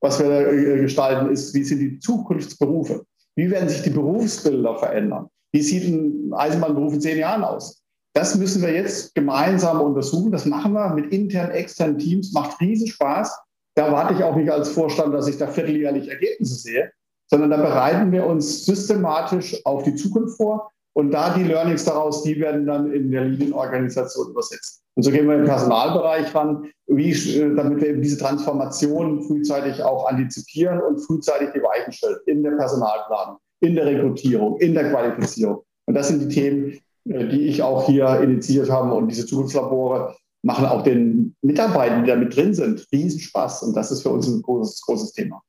[0.00, 3.04] was wir äh, gestalten, ist, wie sind die Zukunftsberufe?
[3.34, 5.26] Wie werden sich die Berufsbilder verändern?
[5.50, 7.82] Wie sieht ein Eisenbahnberuf in zehn Jahren aus?
[8.14, 10.30] Das müssen wir jetzt gemeinsam untersuchen.
[10.30, 12.32] Das machen wir mit internen, externen Teams.
[12.32, 13.36] Macht riesen Spaß.
[13.74, 16.92] Da warte ich auch nicht als Vorstand, dass ich da vierteljährlich Ergebnisse sehe,
[17.32, 22.22] sondern da bereiten wir uns systematisch auf die Zukunft vor Und da die Learnings daraus,
[22.22, 24.82] die werden dann in der Linienorganisation übersetzt.
[24.94, 27.14] Und so gehen wir im Personalbereich ran, wie,
[27.56, 32.50] damit wir eben diese Transformation frühzeitig auch antizipieren und frühzeitig die Weichen stellen in der
[32.50, 35.62] Personalplanung, in der Rekrutierung, in der Qualifizierung.
[35.86, 38.92] Und das sind die Themen, äh, die ich auch hier initiiert habe.
[38.92, 43.62] Und diese Zukunftslabore machen auch den Mitarbeitern, die da mit drin sind, Riesenspaß.
[43.62, 45.40] Und das ist für uns ein großes, großes Thema.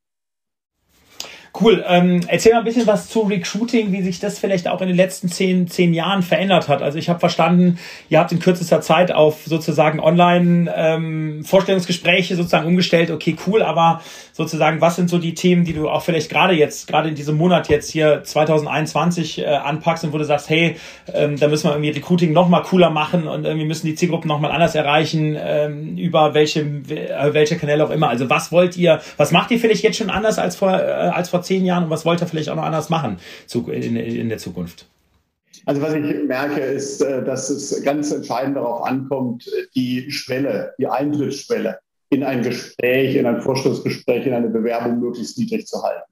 [1.59, 1.83] Cool.
[1.87, 4.97] Ähm, erzähl mal ein bisschen was zu Recruiting, wie sich das vielleicht auch in den
[4.97, 6.81] letzten zehn, zehn Jahren verändert hat.
[6.81, 7.77] Also ich habe verstanden,
[8.09, 13.11] ihr habt in kürzester Zeit auf sozusagen Online-Vorstellungsgespräche ähm, sozusagen umgestellt.
[13.11, 16.87] Okay, cool, aber sozusagen, was sind so die Themen, die du auch vielleicht gerade jetzt,
[16.87, 20.77] gerade in diesem Monat jetzt hier 2021 äh, anpackst und wo du sagst, hey,
[21.13, 24.27] ähm, da müssen wir irgendwie Recruiting noch mal cooler machen und irgendwie müssen die Zielgruppen
[24.27, 28.09] noch mal anders erreichen, ähm, über welche, äh, welche Kanäle auch immer.
[28.09, 31.29] Also was wollt ihr, was macht ihr vielleicht jetzt schon anders als vor, äh, als
[31.29, 33.19] vor zehn Jahren und was wollt ihr vielleicht auch noch anders machen
[33.67, 34.87] in, der Zukunft?
[35.65, 40.87] Also was ich merke, ist, äh, dass es ganz entscheidend darauf ankommt, die Schwelle, die
[40.87, 41.79] Eintrittsschwelle
[42.09, 46.03] in ein Gespräch, in ein Vorstellungsgespräch, in eine Bewerbung möglichst niedrig zu halten.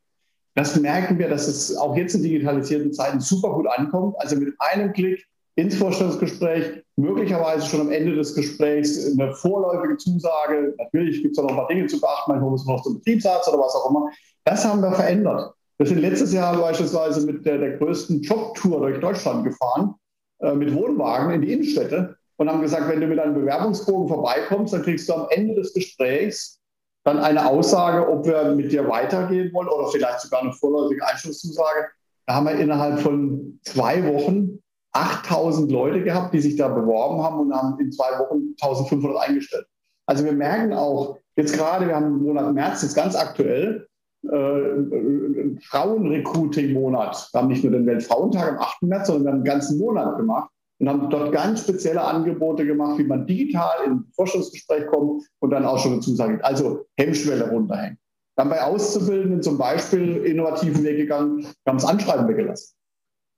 [0.56, 4.16] Das merken wir, dass es auch jetzt in digitalisierten Zeiten super gut ankommt.
[4.20, 10.74] Also mit einem Klick ins Vorstellungsgespräch, möglicherweise schon am Ende des Gesprächs eine vorläufige Zusage.
[10.78, 13.48] Natürlich gibt es auch noch ein paar Dinge zu beachten, muss man noch zum Betriebsarzt
[13.50, 14.10] oder was auch immer.
[14.44, 15.54] Das haben wir verändert.
[15.78, 19.96] Wir sind letztes Jahr beispielsweise mit der, der größten Jobtour durch Deutschland gefahren,
[20.40, 24.74] äh, mit Wohnwagen in die Innenstädte und haben gesagt, wenn du mit einem Bewerbungsbogen vorbeikommst,
[24.74, 26.60] dann kriegst du am Ende des Gesprächs
[27.04, 31.88] dann eine Aussage, ob wir mit dir weitergehen wollen oder vielleicht sogar eine vorläufige Einschlusszusage.
[32.28, 34.60] Da haben wir innerhalb von zwei Wochen
[34.94, 39.66] 8000 Leute gehabt, die sich da beworben haben und haben in zwei Wochen 1500 eingestellt.
[40.06, 43.88] Also wir merken auch, jetzt gerade, wir haben im Monat März, jetzt ganz aktuell,
[44.24, 47.30] äh, Frauenrecruiting-Monat.
[47.32, 48.82] Wir haben nicht nur den Weltfrauentag am 8.
[48.84, 52.98] März, sondern wir haben einen ganzen Monat gemacht und haben dort ganz spezielle Angebote gemacht,
[52.98, 56.46] wie man digital in ein Forschungsgespräch kommt und dann auch schon eine Zusage gibt.
[56.46, 57.98] Also Hemmschwelle runterhängen.
[58.36, 62.74] Dann bei Auszubildenden zum Beispiel innovativen Weg gegangen, wir haben das Anschreiben weggelassen.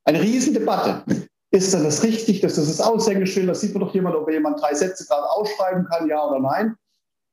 [0.06, 1.04] Eine Riesendebatte.
[1.52, 2.42] Ist denn das richtig?
[2.42, 3.48] Das ist das Aushängeschild.
[3.48, 6.76] Da sieht man doch jemand, ob jemand drei Sätze gerade ausschreiben kann, ja oder nein.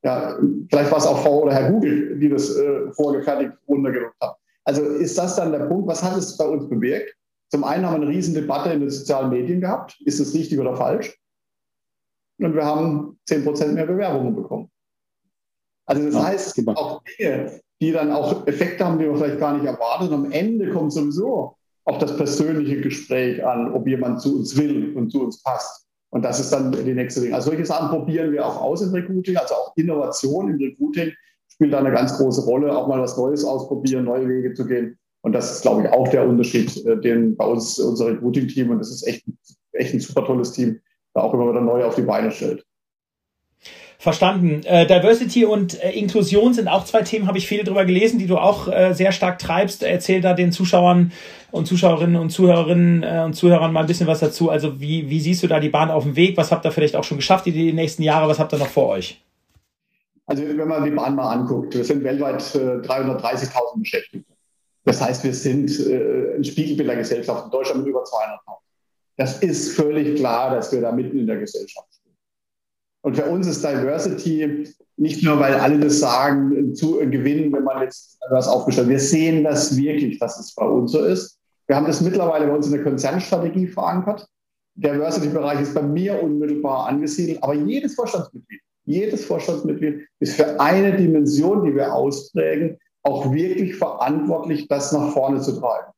[0.02, 0.38] Ja,
[0.70, 4.34] vielleicht war es auch Frau oder Herr Google, die das äh, vorgefertigt runtergedruckt haben.
[4.64, 5.88] Also ist das dann der Punkt?
[5.88, 7.14] Was hat es bei uns bewirkt?
[7.50, 10.00] Zum einen haben wir eine riesen Debatte in den sozialen Medien gehabt.
[10.04, 11.18] Ist es richtig oder falsch?
[12.38, 14.70] Und wir haben 10 Prozent mehr Bewerbungen bekommen.
[15.86, 16.78] Also das ja, heißt, super.
[16.78, 20.10] auch Dinge, die dann auch Effekte haben, die wir vielleicht gar nicht erwartet.
[20.10, 24.94] Und am Ende kommt sowieso auch das persönliche Gespräch an, ob jemand zu uns will
[24.96, 25.89] und zu uns passt.
[26.10, 27.32] Und das ist dann die nächste Ding.
[27.32, 31.12] Also solche Sachen probieren wir auch aus im Recruiting, also auch Innovation im Recruiting
[31.48, 34.98] spielt da eine ganz große Rolle, auch mal was Neues ausprobieren, neue Wege zu gehen.
[35.22, 38.78] Und das ist, glaube ich, auch der Unterschied, äh, den bei uns unser Recruiting-Team, und
[38.78, 39.24] das ist echt,
[39.72, 40.80] echt ein super tolles Team,
[41.14, 42.64] da auch immer wieder neu auf die Beine stellt.
[44.00, 44.62] Verstanden.
[44.64, 48.26] Äh, Diversity und äh, Inklusion sind auch zwei Themen, habe ich viel drüber gelesen, die
[48.26, 49.82] du auch äh, sehr stark treibst.
[49.82, 51.12] Erzähl da den Zuschauern
[51.50, 54.48] und Zuschauerinnen und Zuhörerinnen äh, und Zuhörern mal ein bisschen was dazu.
[54.48, 56.38] Also wie, wie siehst du da die Bahn auf dem Weg?
[56.38, 58.26] Was habt ihr vielleicht auch schon geschafft in den nächsten Jahren?
[58.26, 59.22] Was habt ihr noch vor euch?
[60.24, 64.32] Also wenn man die Bahn mal anguckt, wir sind weltweit 330.000 äh, Beschäftigte.
[64.86, 68.38] Das heißt, wir sind äh, ein Spiegelbild der Gesellschaft in Deutschland mit über 200.000.
[69.18, 71.89] Das ist völlig klar, dass wir da mitten in der Gesellschaft.
[73.02, 77.82] Und für uns ist Diversity nicht nur, weil alle das sagen, zu gewinnen, wenn man
[77.82, 78.88] jetzt was aufgestellt.
[78.88, 81.38] Wir sehen das wirklich, dass es bei uns so ist.
[81.66, 84.26] Wir haben das mittlerweile bei uns in der Konzernstrategie verankert.
[84.74, 90.96] Der Diversity-Bereich ist bei mir unmittelbar angesiedelt, aber jedes Vorstandsmitglied, jedes Vorstandsmitglied ist für eine
[90.96, 95.92] Dimension, die wir ausprägen, auch wirklich verantwortlich, das nach vorne zu treiben.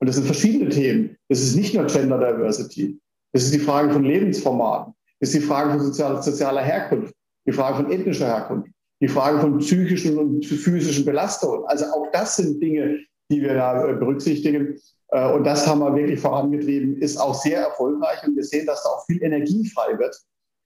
[0.00, 1.16] Und das sind verschiedene Themen.
[1.28, 2.98] Das ist nicht nur Gender Diversity.
[3.32, 4.94] Das ist die Frage von Lebensformaten.
[5.20, 7.14] Ist die Frage von sozialer, sozialer Herkunft.
[7.46, 8.70] Die Frage von ethnischer Herkunft.
[9.00, 11.64] Die Frage von psychischen und physischen Belastungen.
[11.66, 12.98] Also auch das sind Dinge,
[13.30, 14.80] die wir da äh, berücksichtigen.
[15.08, 18.26] Äh, und das haben wir wirklich vorangetrieben, ist auch sehr erfolgreich.
[18.26, 20.16] Und wir sehen, dass da auch viel Energie frei wird.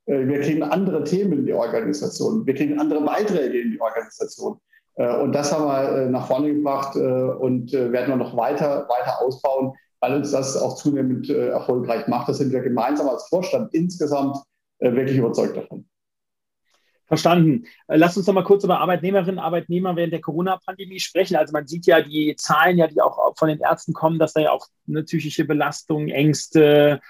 [0.07, 2.47] Äh, wir kriegen andere Themen in die Organisation.
[2.47, 4.59] Wir kriegen andere Beiträge in die Organisation.
[4.95, 10.17] Und das haben wir nach vorne gebracht und werden wir noch weiter, weiter ausbauen, weil
[10.17, 12.29] uns das auch zunehmend erfolgreich macht.
[12.29, 14.37] Da sind wir gemeinsam als Vorstand insgesamt
[14.81, 15.89] wirklich überzeugt davon.
[17.07, 17.67] Verstanden.
[17.89, 21.37] Lass uns noch mal kurz über Arbeitnehmerinnen und Arbeitnehmer während der Corona-Pandemie sprechen.
[21.37, 24.41] Also man sieht ja die Zahlen, ja, die auch von den Ärzten kommen, dass da
[24.41, 27.01] ja auch eine psychische Belastung, Ängste,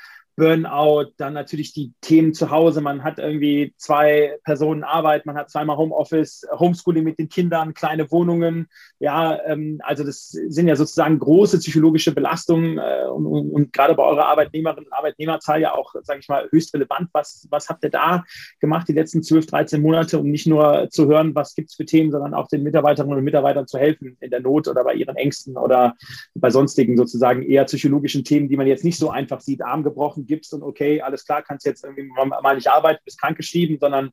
[0.42, 2.80] Burnout, dann natürlich die Themen zu Hause.
[2.80, 8.10] Man hat irgendwie zwei Personen Arbeit, man hat zweimal Homeoffice, Homeschooling mit den Kindern, kleine
[8.10, 8.66] Wohnungen.
[8.98, 13.94] Ja, ähm, also das sind ja sozusagen große psychologische Belastungen äh, und, und, und, gerade
[13.94, 17.10] bei eurer Arbeitnehmerinnen und Arbeitnehmerzahl ja auch, sage ich mal, höchst relevant.
[17.12, 18.24] Was, was habt ihr da
[18.58, 21.86] gemacht die letzten 12, 13 Monate, um nicht nur zu hören, was gibt es für
[21.86, 25.14] Themen, sondern auch den Mitarbeiterinnen und Mitarbeitern zu helfen in der Not oder bei ihren
[25.14, 25.94] Ängsten oder
[26.34, 30.26] bei sonstigen sozusagen eher psychologischen Themen, die man jetzt nicht so einfach sieht, Arm gebrochen
[30.32, 34.10] gibst und okay, alles klar, kannst jetzt irgendwie mal nicht arbeiten, bist krankgeschrieben, sondern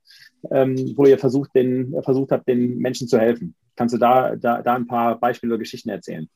[0.51, 3.55] ähm, wo ihr versucht, den, versucht habt, den Menschen zu helfen.
[3.77, 6.27] Kannst du da, da, da ein paar Beispiele oder Geschichten erzählen?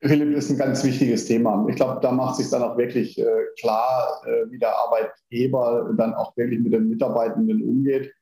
[0.00, 1.66] Philipp, ist ein ganz wichtiges Thema.
[1.68, 3.24] Ich glaube, da macht sich dann auch wirklich äh,
[3.60, 8.12] klar, äh, wie der Arbeitgeber dann auch wirklich mit den Mitarbeitenden umgeht.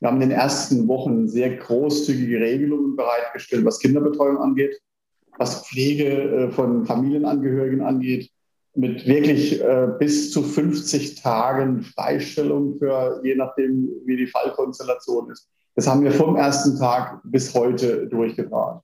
[0.00, 4.80] Wir haben in den ersten Wochen sehr großzügige Regelungen bereitgestellt, was Kinderbetreuung angeht,
[5.38, 8.30] was Pflege äh, von Familienangehörigen angeht,
[8.74, 15.48] mit wirklich äh, bis zu 50 Tagen Freistellung für je nachdem, wie die Fallkonstellation ist.
[15.74, 18.82] Das haben wir vom ersten Tag bis heute durchgebracht.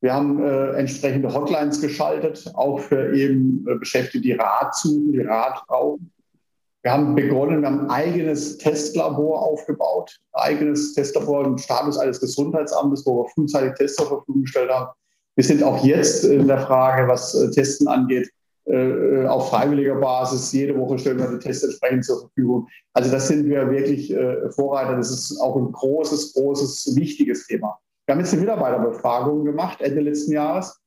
[0.00, 5.22] Wir haben äh, entsprechende Hotlines geschaltet, auch für eben äh, Beschäftigte, die Rat suchen, die
[5.22, 6.12] Rat brauchen.
[6.82, 12.20] Wir haben begonnen, wir haben ein eigenes Testlabor aufgebaut, ein eigenes Testlabor im Status eines
[12.20, 14.92] Gesundheitsamtes, wo wir frühzeitig Tests zur Verfügung gestellt haben.
[15.34, 18.30] Wir sind auch jetzt in der Frage, was äh, Testen angeht,
[18.68, 20.52] äh, auf freiwilliger Basis.
[20.52, 22.68] Jede Woche stellen wir die Tests entsprechend zur Verfügung.
[22.92, 24.96] Also das sind wir wirklich äh, Vorreiter.
[24.96, 27.78] Das ist auch ein großes, großes, wichtiges Thema.
[28.06, 30.78] Wir haben jetzt eine Mitarbeiterbefragung gemacht Ende letzten Jahres.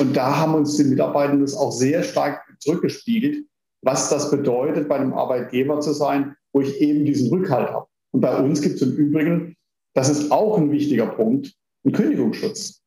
[0.00, 3.46] Und da haben uns die Mitarbeitenden das auch sehr stark zurückgespiegelt,
[3.82, 7.86] was das bedeutet, bei einem Arbeitgeber zu sein, wo ich eben diesen Rückhalt habe.
[8.12, 9.56] Und bei uns gibt es im Übrigen,
[9.94, 12.82] das ist auch ein wichtiger Punkt, einen Kündigungsschutz.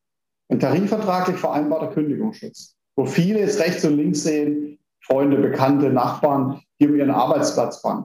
[0.48, 6.86] Ein tarifvertraglich vereinbarter Kündigungsschutz wo viele jetzt rechts und links sehen, Freunde, Bekannte, Nachbarn, die
[6.86, 8.04] um ihren Arbeitsplatz bangen.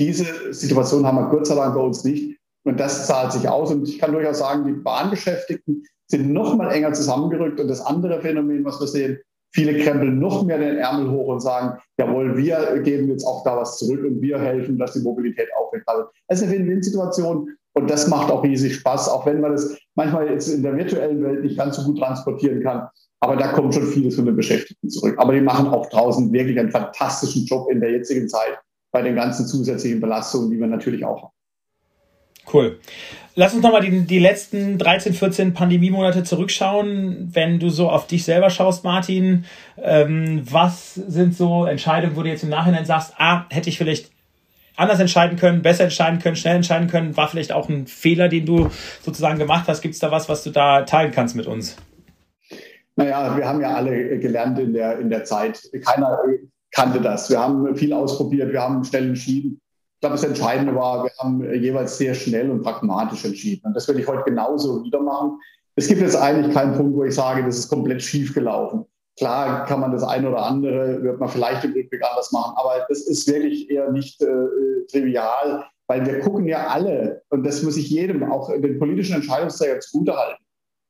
[0.00, 2.40] Diese Situation haben wir Gott sei Dank bei uns nicht.
[2.64, 3.70] Und das zahlt sich aus.
[3.70, 7.60] Und ich kann durchaus sagen, die Bahnbeschäftigten sind noch mal enger zusammengerückt.
[7.60, 9.18] Und das andere Phänomen, was wir sehen,
[9.54, 13.56] viele krempeln noch mehr den Ärmel hoch und sagen, jawohl, wir geben jetzt auch da
[13.56, 16.08] was zurück und wir helfen, dass die Mobilität aufrechterhalten.
[16.26, 17.48] Das ist eine Win-Win-Situation.
[17.74, 21.22] Und das macht auch riesig Spaß, auch wenn man das manchmal jetzt in der virtuellen
[21.22, 22.88] Welt nicht ganz so gut transportieren kann.
[23.22, 25.14] Aber da kommt schon vieles von den Beschäftigten zurück.
[25.16, 28.58] Aber die machen auch draußen wirklich einen fantastischen Job in der jetzigen Zeit
[28.90, 31.32] bei den ganzen zusätzlichen Belastungen, die wir natürlich auch haben.
[32.52, 32.80] Cool.
[33.36, 37.30] Lass uns nochmal die, die letzten 13, 14 Pandemiemonate zurückschauen.
[37.32, 39.44] Wenn du so auf dich selber schaust, Martin,
[39.80, 44.10] ähm, was sind so Entscheidungen, wo du jetzt im Nachhinein sagst, ah, hätte ich vielleicht
[44.74, 48.46] anders entscheiden können, besser entscheiden können, schnell entscheiden können, war vielleicht auch ein Fehler, den
[48.46, 48.68] du
[49.00, 49.80] sozusagen gemacht hast.
[49.80, 51.76] Gibt es da was, was du da teilen kannst mit uns?
[52.96, 55.62] Naja, wir haben ja alle gelernt in der, in der Zeit.
[55.84, 56.18] Keiner
[56.70, 57.30] kannte das.
[57.30, 59.60] Wir haben viel ausprobiert, wir haben schnell entschieden.
[59.94, 63.66] Ich glaube, das Entscheidende war, wir haben jeweils sehr schnell und pragmatisch entschieden.
[63.66, 65.38] Und das werde ich heute genauso wieder machen.
[65.76, 68.84] Es gibt jetzt eigentlich keinen Punkt, wo ich sage, das ist komplett schief gelaufen.
[69.18, 72.86] Klar kann man das eine oder andere, wird man vielleicht im Rückblick anders machen, aber
[72.88, 77.76] das ist wirklich eher nicht äh, trivial, weil wir gucken ja alle, und das muss
[77.76, 80.41] ich jedem, auch den politischen Entscheidungsträger zugutehalten,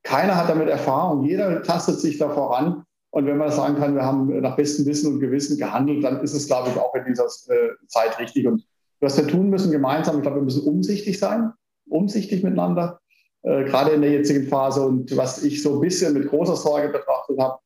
[0.03, 1.25] keiner hat damit Erfahrung.
[1.25, 2.85] Jeder tastet sich da voran.
[3.11, 6.33] Und wenn man sagen kann, wir haben nach bestem Wissen und Gewissen gehandelt, dann ist
[6.33, 8.47] es, glaube ich, auch in dieser äh, Zeit richtig.
[8.47, 8.65] Und
[9.01, 11.53] was wir tun müssen gemeinsam, ich glaube, wir müssen umsichtig sein,
[11.89, 13.01] umsichtig miteinander,
[13.43, 14.87] äh, gerade in der jetzigen Phase.
[14.87, 17.59] Und was ich so ein bisschen mit großer Sorge betrachtet habe,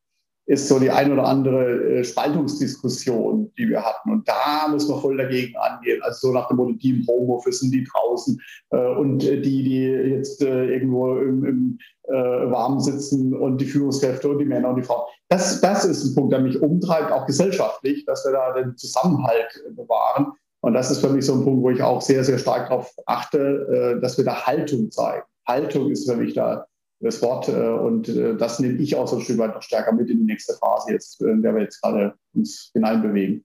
[0.46, 4.12] ist so die ein oder andere äh, Spaltungsdiskussion, die wir hatten.
[4.12, 6.00] Und da muss man voll dagegen angehen.
[6.02, 9.80] Also so nach dem Motto, die im Homeoffice sind, die draußen äh, und die, die
[9.80, 14.76] jetzt äh, irgendwo im, im äh, Warmen sitzen und die Führungskräfte und die Männer und
[14.76, 15.06] die Frauen.
[15.28, 19.64] Das, das ist ein Punkt, der mich umtreibt, auch gesellschaftlich, dass wir da den Zusammenhalt
[19.74, 20.32] bewahren.
[20.60, 22.92] Und das ist für mich so ein Punkt, wo ich auch sehr, sehr stark darauf
[23.06, 25.24] achte, dass wir da Haltung zeigen.
[25.46, 26.66] Haltung ist für mich da
[27.00, 27.48] das Wort.
[27.48, 30.18] Äh, und äh, das nehme ich auch so ein Stück weit noch stärker mit in
[30.18, 33.44] die nächste Phase, jetzt, in der wir jetzt gerade uns hineinbewegen.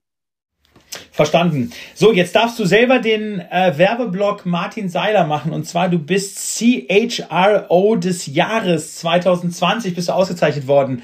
[1.11, 1.71] Verstanden.
[1.93, 5.51] So, jetzt darfst du selber den äh, Werbeblock Martin Seiler machen.
[5.51, 11.03] Und zwar, du bist CHRO des Jahres 2020, bist du ausgezeichnet worden.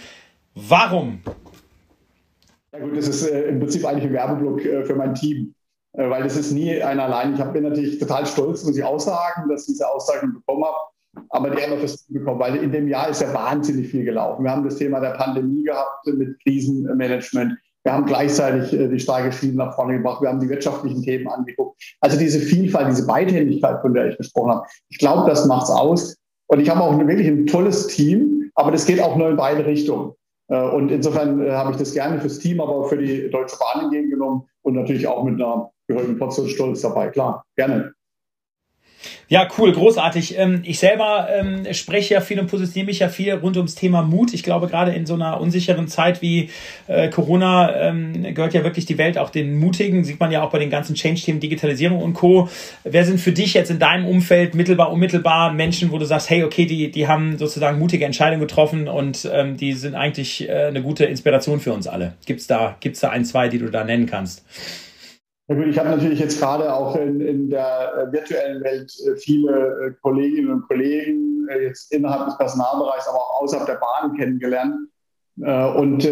[0.56, 1.22] Warum?
[2.72, 5.54] Ja gut, das ist äh, im Prinzip eigentlich ein Werbeblock äh, für mein Team,
[5.94, 7.36] äh, weil das ist nie einer allein.
[7.36, 10.78] Ich bin natürlich total stolz, muss ich auch sagen, dass ich diese Auszeichnung bekommen habe.
[11.30, 14.44] Aber die haben wir fürs bekommen, weil in dem Jahr ist ja wahnsinnig viel gelaufen.
[14.44, 17.58] Wir haben das Thema der Pandemie gehabt mit Krisenmanagement.
[17.84, 20.22] Wir haben gleichzeitig äh, die starke Schiene nach vorne gebracht.
[20.22, 21.82] Wir haben die wirtschaftlichen Themen angeguckt.
[22.02, 24.68] Also diese Vielfalt, diese Beidhändigkeit, von der ich gesprochen habe.
[24.90, 26.18] Ich glaube, das macht es aus.
[26.48, 29.66] Und ich habe auch wirklich ein tolles Team, aber das geht auch nur in beide
[29.66, 30.14] Richtungen.
[30.48, 34.44] Und insofern habe ich das gerne fürs Team, aber auch für die Deutsche Bahn entgegengenommen
[34.62, 37.10] und natürlich auch mit einer gehörigen Portion Stolz dabei.
[37.10, 37.94] Klar, gerne.
[39.30, 40.38] Ja, cool, großartig.
[40.38, 44.02] Ähm, ich selber ähm, spreche ja viel und positioniere mich ja viel rund ums Thema
[44.02, 44.34] Mut.
[44.34, 46.50] Ich glaube, gerade in so einer unsicheren Zeit wie
[46.88, 50.04] äh, Corona ähm, gehört ja wirklich die Welt auch den Mutigen.
[50.04, 52.50] Sieht man ja auch bei den ganzen Change-Themen, Digitalisierung und Co.
[52.84, 56.44] Wer sind für dich jetzt in deinem Umfeld mittelbar, unmittelbar Menschen, wo du sagst, hey,
[56.44, 59.28] okay, die, die haben sozusagen mutige Entscheidungen getroffen und
[59.60, 62.14] die sind eigentlich äh, eine gute Inspiration für uns alle?
[62.26, 64.44] Gibt's da, gibt's da ein, zwei, die du da nennen kannst?
[65.50, 69.16] Ja gut, ich habe natürlich jetzt gerade auch in, in der äh, virtuellen Welt äh,
[69.16, 74.76] viele äh, Kolleginnen und Kollegen jetzt innerhalb des Personalbereichs, aber auch außerhalb der Bahn kennengelernt.
[75.38, 76.06] Und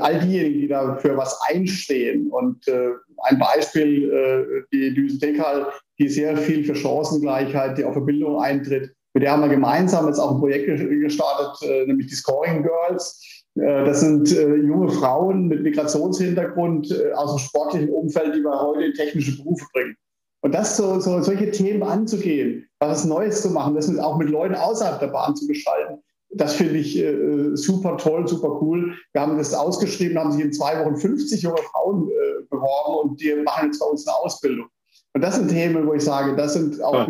[0.00, 2.30] all diejenigen, die da für was einstehen.
[2.30, 5.66] Und ein Beispiel, die Düsen Tekal,
[5.98, 8.94] die sehr viel für Chancengleichheit, die auch für Bildung eintritt.
[9.14, 10.68] Mit der haben wir gemeinsam jetzt auch ein Projekt
[11.02, 17.38] gestartet, nämlich die Scoring Girls das sind äh, junge Frauen mit Migrationshintergrund äh, aus dem
[17.38, 19.96] sportlichen Umfeld, die wir heute in technische Berufe bringen.
[20.40, 24.30] Und das so, so, solche Themen anzugehen, was Neues zu machen, das mit, auch mit
[24.30, 28.94] Leuten außerhalb der Bahn zu gestalten, das finde ich äh, super toll, super cool.
[29.12, 33.20] Wir haben das ausgeschrieben, haben sich in zwei Wochen 50 junge Frauen äh, beworben und
[33.20, 34.66] die machen jetzt bei uns eine Ausbildung.
[35.14, 37.08] Und das sind Themen, wo ich sage, das sind auch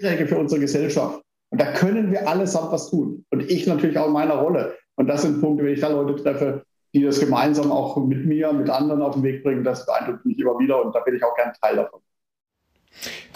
[0.00, 1.22] Beiträge für unsere Gesellschaft.
[1.50, 3.24] Und da können wir allesamt was tun.
[3.30, 4.74] Und ich natürlich auch in meiner Rolle.
[4.96, 8.52] Und das sind Punkte, wenn ich da Leute treffe, die das gemeinsam auch mit mir,
[8.52, 11.22] mit anderen auf den Weg bringen, das beeindruckt mich immer wieder und da bin ich
[11.22, 12.00] auch gern Teil davon.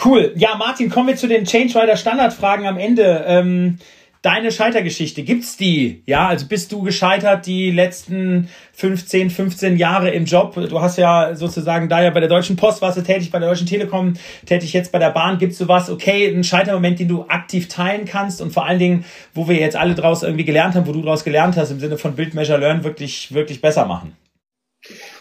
[0.03, 0.33] Cool.
[0.37, 3.25] Ja, Martin, kommen wir zu den Change Rider Standardfragen am Ende.
[3.27, 3.79] Ähm
[4.23, 6.03] Deine Scheitergeschichte, gibt's die?
[6.05, 10.55] Ja, also bist du gescheitert die letzten 15, 15 Jahre im Job?
[10.55, 13.49] Du hast ja sozusagen da ja bei der Deutschen Post warst du tätig, bei der
[13.49, 14.13] Deutschen Telekom
[14.45, 15.39] tätig, jetzt bei der Bahn.
[15.39, 19.07] Gibt's du was, okay, einen Scheitermoment, den du aktiv teilen kannst und vor allen Dingen,
[19.33, 21.97] wo wir jetzt alle draus irgendwie gelernt haben, wo du draus gelernt hast, im Sinne
[21.97, 24.15] von Build, Measure, Learn, wirklich, wirklich besser machen?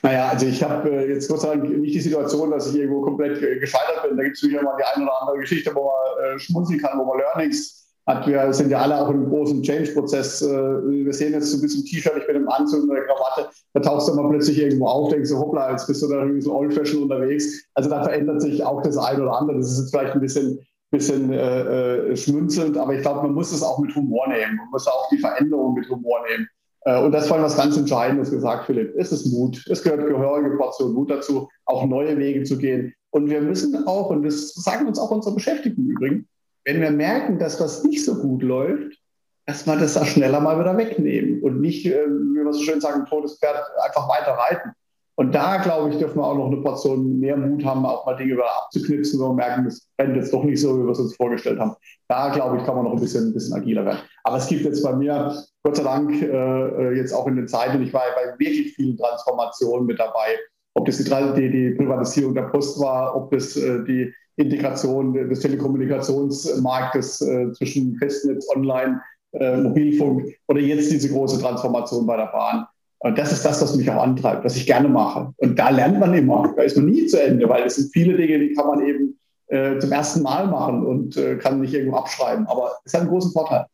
[0.02, 3.02] Naja, also ich habe äh, jetzt Gott sei Dank nicht die Situation, dass ich irgendwo
[3.02, 4.18] komplett äh, gescheitert bin.
[4.18, 7.00] Da gibt es sicher mal die eine oder andere Geschichte, wo man äh, schmunzeln kann,
[7.00, 7.79] wo man Learnings
[8.10, 10.42] hat, wir sind ja alle auch im großen Change-Prozess.
[10.42, 13.50] Äh, wir sehen jetzt so ein bisschen T-Shirt, ich bin im Anzug und der Krawatte,
[13.74, 16.42] da tauchst du mal plötzlich irgendwo auf, denkst du, hoppla, jetzt bist du da irgendwie
[16.42, 17.64] so old-fashioned unterwegs.
[17.76, 19.58] Also da verändert sich auch das eine oder andere.
[19.58, 23.52] Das ist jetzt vielleicht ein bisschen, bisschen äh, äh, schmunzelnd, aber ich glaube, man muss
[23.52, 24.58] es auch mit Humor nehmen.
[24.58, 26.48] Man muss auch die Veränderung mit Humor nehmen.
[26.86, 28.96] Äh, und das war was ganz Entscheidendes gesagt, Philipp.
[28.98, 29.64] Es ist Mut.
[29.70, 32.92] Es gehört gehörige Portion Mut dazu, auch neue Wege zu gehen.
[33.12, 36.26] Und wir müssen auch, und das sagen uns auch unsere Beschäftigten übrigens,
[36.66, 38.98] wenn wir merken, dass das nicht so gut läuft,
[39.46, 42.82] dass wir das auch schneller mal wieder wegnehmen und nicht, äh, wie wir so schön
[42.82, 44.72] sagen, totes Pferd einfach weiter reiten.
[45.20, 48.16] Und da, glaube ich, dürfen wir auch noch eine Portion mehr Mut haben, auch mal
[48.16, 51.14] Dinge wieder abzuknipsen und merken, das brennt jetzt doch nicht so, wie wir es uns
[51.14, 51.76] vorgestellt haben.
[52.08, 54.00] Da, glaube ich, kann man noch ein bisschen, ein bisschen agiler werden.
[54.24, 57.84] Aber es gibt jetzt bei mir, Gott sei Dank, äh, jetzt auch in den Zeiten,
[57.84, 60.38] ich war bei wirklich vielen Transformationen mit dabei.
[60.76, 67.22] Ob das die, die, Privatisierung der Post war, ob das äh, die Integration des Telekommunikationsmarktes
[67.22, 69.02] äh, zwischen Festnetz, Online,
[69.34, 72.66] äh, Mobilfunk oder jetzt diese große Transformation bei der Bahn.
[73.00, 75.34] Und das ist das, was mich auch antreibt, was ich gerne mache.
[75.38, 76.54] Und da lernt man immer.
[76.56, 79.18] Da ist man nie zu Ende, weil es sind viele Dinge, die kann man eben
[79.48, 82.46] äh, zum ersten Mal machen und äh, kann nicht irgendwo abschreiben.
[82.48, 83.66] Aber es hat einen großen Vorteil.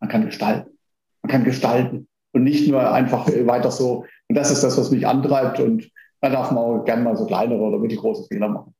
[0.00, 0.70] Man kann gestalten.
[1.22, 4.04] Man kann gestalten und nicht nur einfach weiter so.
[4.28, 5.58] Und das ist das, was mich antreibt.
[5.58, 8.74] Und da darf man auch gerne mal so kleinere oder mittelgroße Fehler machen.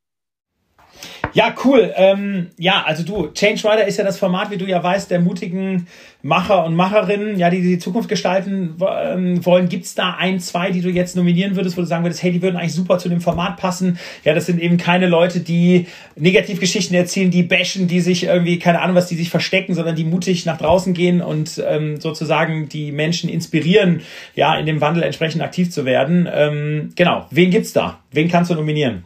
[1.35, 1.93] Ja, cool.
[1.97, 5.21] Ähm, ja, also du, Change Rider ist ja das Format, wie du ja weißt, der
[5.21, 5.87] mutigen
[6.23, 9.69] Macher und Macherinnen, ja, die die Zukunft gestalten ähm, wollen.
[9.69, 12.43] Gibt's da ein, zwei, die du jetzt nominieren würdest, wo du sagen würdest, hey, die
[12.43, 13.99] würden eigentlich super zu dem Format passen?
[14.25, 15.87] Ja, das sind eben keine Leute, die
[16.17, 20.05] Negativgeschichten erzählen, die bashen, die sich irgendwie, keine Ahnung, was die sich verstecken, sondern die
[20.05, 24.01] mutig nach draußen gehen und ähm, sozusagen die Menschen inspirieren,
[24.35, 26.29] ja, in dem Wandel entsprechend aktiv zu werden.
[26.33, 28.01] Ähm, genau, wen gibt's da?
[28.11, 29.05] Wen kannst du nominieren?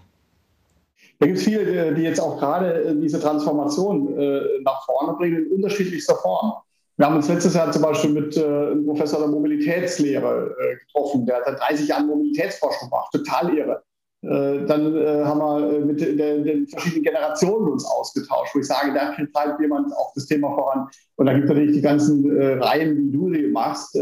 [1.23, 5.47] Da gibt es viele, die jetzt auch gerade äh, diese Transformation äh, nach vorne bringen
[5.47, 6.55] in unterschiedlichster Form.
[6.97, 11.25] Wir haben uns letztes Jahr zum Beispiel mit äh, einem Professor der Mobilitätslehre äh, getroffen,
[11.25, 13.85] der seit 30 Jahren Mobilitätsforschung macht, total irre.
[14.23, 19.15] Äh, dann äh, haben wir mit den verschiedenen Generationen uns ausgetauscht, wo ich sage, da
[19.33, 20.89] treibt jemand auch das Thema voran.
[21.15, 23.95] Und da gibt es natürlich die ganzen Reihen, wie du sie machst,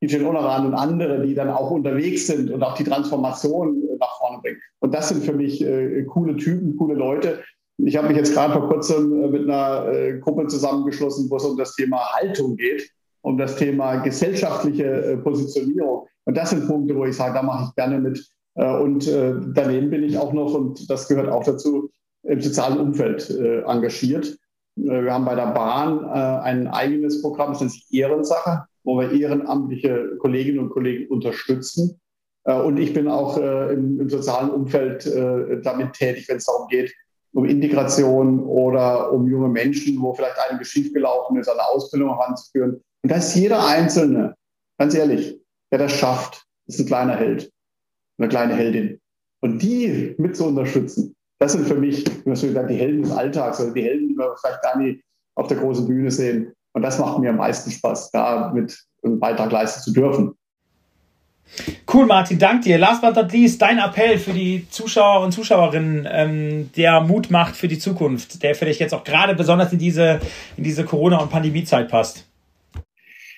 [0.00, 4.18] Etienne Onaran und andere, die dann auch unterwegs sind und auch die Transformation äh, nach
[4.18, 4.58] vorne bringen.
[4.80, 7.40] Und das sind für mich äh, coole Typen, coole Leute.
[7.78, 11.44] Ich habe mich jetzt gerade vor kurzem äh, mit einer äh, Gruppe zusammengeschlossen, wo es
[11.44, 12.90] um das Thema Haltung geht,
[13.22, 16.06] um das Thema gesellschaftliche äh, Positionierung.
[16.24, 18.26] Und das sind Punkte, wo ich sage, da mache ich gerne mit.
[18.54, 21.90] Äh, und daneben bin ich auch noch, und das gehört auch dazu,
[22.22, 24.36] im sozialen Umfeld engagiert.
[24.76, 30.16] Wir haben bei der Bahn ein eigenes Programm, das nennt sich Ehrensache wo wir ehrenamtliche
[30.18, 32.00] Kolleginnen und Kollegen unterstützen.
[32.44, 36.46] Äh, und ich bin auch äh, im, im sozialen Umfeld äh, damit tätig, wenn es
[36.46, 36.92] darum geht,
[37.32, 42.82] um Integration oder um junge Menschen, wo vielleicht einiges schiefgelaufen ist, eine Ausbildung heranzuführen.
[43.02, 44.34] Und da ist jeder Einzelne,
[44.78, 47.52] ganz ehrlich, der das schafft, ist ein kleiner Held,
[48.18, 49.00] eine kleine Heldin.
[49.40, 53.12] Und die mit zu unterstützen, das sind für mich, was wir sagen, die Helden des
[53.12, 55.02] Alltags oder die Helden, die wir vielleicht gar nicht
[55.36, 56.52] auf der großen Bühne sehen.
[56.72, 60.34] Und das macht mir am meisten Spaß, da mit einen Beitrag leisten zu dürfen.
[61.92, 62.78] Cool, Martin, dank dir.
[62.78, 67.56] Last but not least, dein Appell für die Zuschauer und Zuschauerinnen, ähm, der Mut macht
[67.56, 70.20] für die Zukunft, der dich jetzt auch gerade besonders in diese,
[70.56, 72.30] in diese Corona- und Pandemiezeit passt.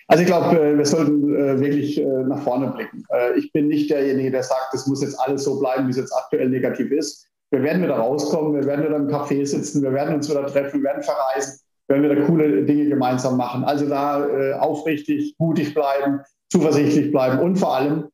[0.08, 3.02] Also ich glaube, äh, wir sollten äh, wirklich äh, nach vorne blicken.
[3.36, 6.12] Ich bin nicht derjenige, der sagt, es muss jetzt alles so bleiben, wie es jetzt
[6.12, 7.26] aktuell negativ ist.
[7.50, 10.82] Wir werden wieder rauskommen, wir werden wieder im Café sitzen, wir werden uns wieder treffen,
[10.82, 13.64] wir werden verreisen, wir werden wieder coole Dinge gemeinsam machen.
[13.64, 16.20] Also da aufrichtig, mutig bleiben,
[16.50, 18.08] zuversichtlich bleiben und vor allem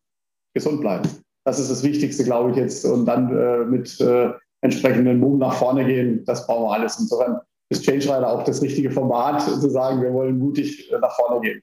[0.54, 1.08] gesund bleiben.
[1.44, 2.84] Das ist das Wichtigste, glaube ich, jetzt.
[2.84, 6.98] Und dann äh, mit äh, entsprechenden Mut nach vorne gehen, das brauchen wir alles.
[6.98, 7.40] Insofern
[7.70, 11.40] ist Change Rider auch das richtige Format, zu sagen, wir wollen mutig äh, nach vorne
[11.40, 11.62] gehen.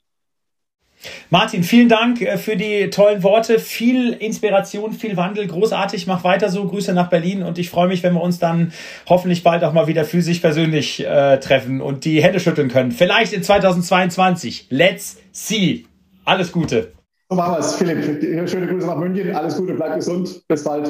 [1.30, 3.60] Martin, vielen Dank äh, für die tollen Worte.
[3.60, 5.48] Viel Inspiration, viel Wandel.
[5.48, 6.08] Großartig.
[6.08, 6.66] Mach weiter so.
[6.66, 7.44] Grüße nach Berlin.
[7.44, 8.74] Und ich freue mich, wenn wir uns dann
[9.08, 12.92] hoffentlich bald auch mal wieder physisch persönlich äh, treffen und die Hände schütteln können.
[12.92, 14.68] Vielleicht in 2022.
[14.70, 15.86] Let's see.
[16.26, 16.94] Alles Gute.
[17.30, 18.50] So machen wir es, Philipp.
[18.50, 19.36] Schöne Grüße nach München.
[19.36, 20.42] Alles Gute, bleib gesund.
[20.48, 20.88] Bis bald.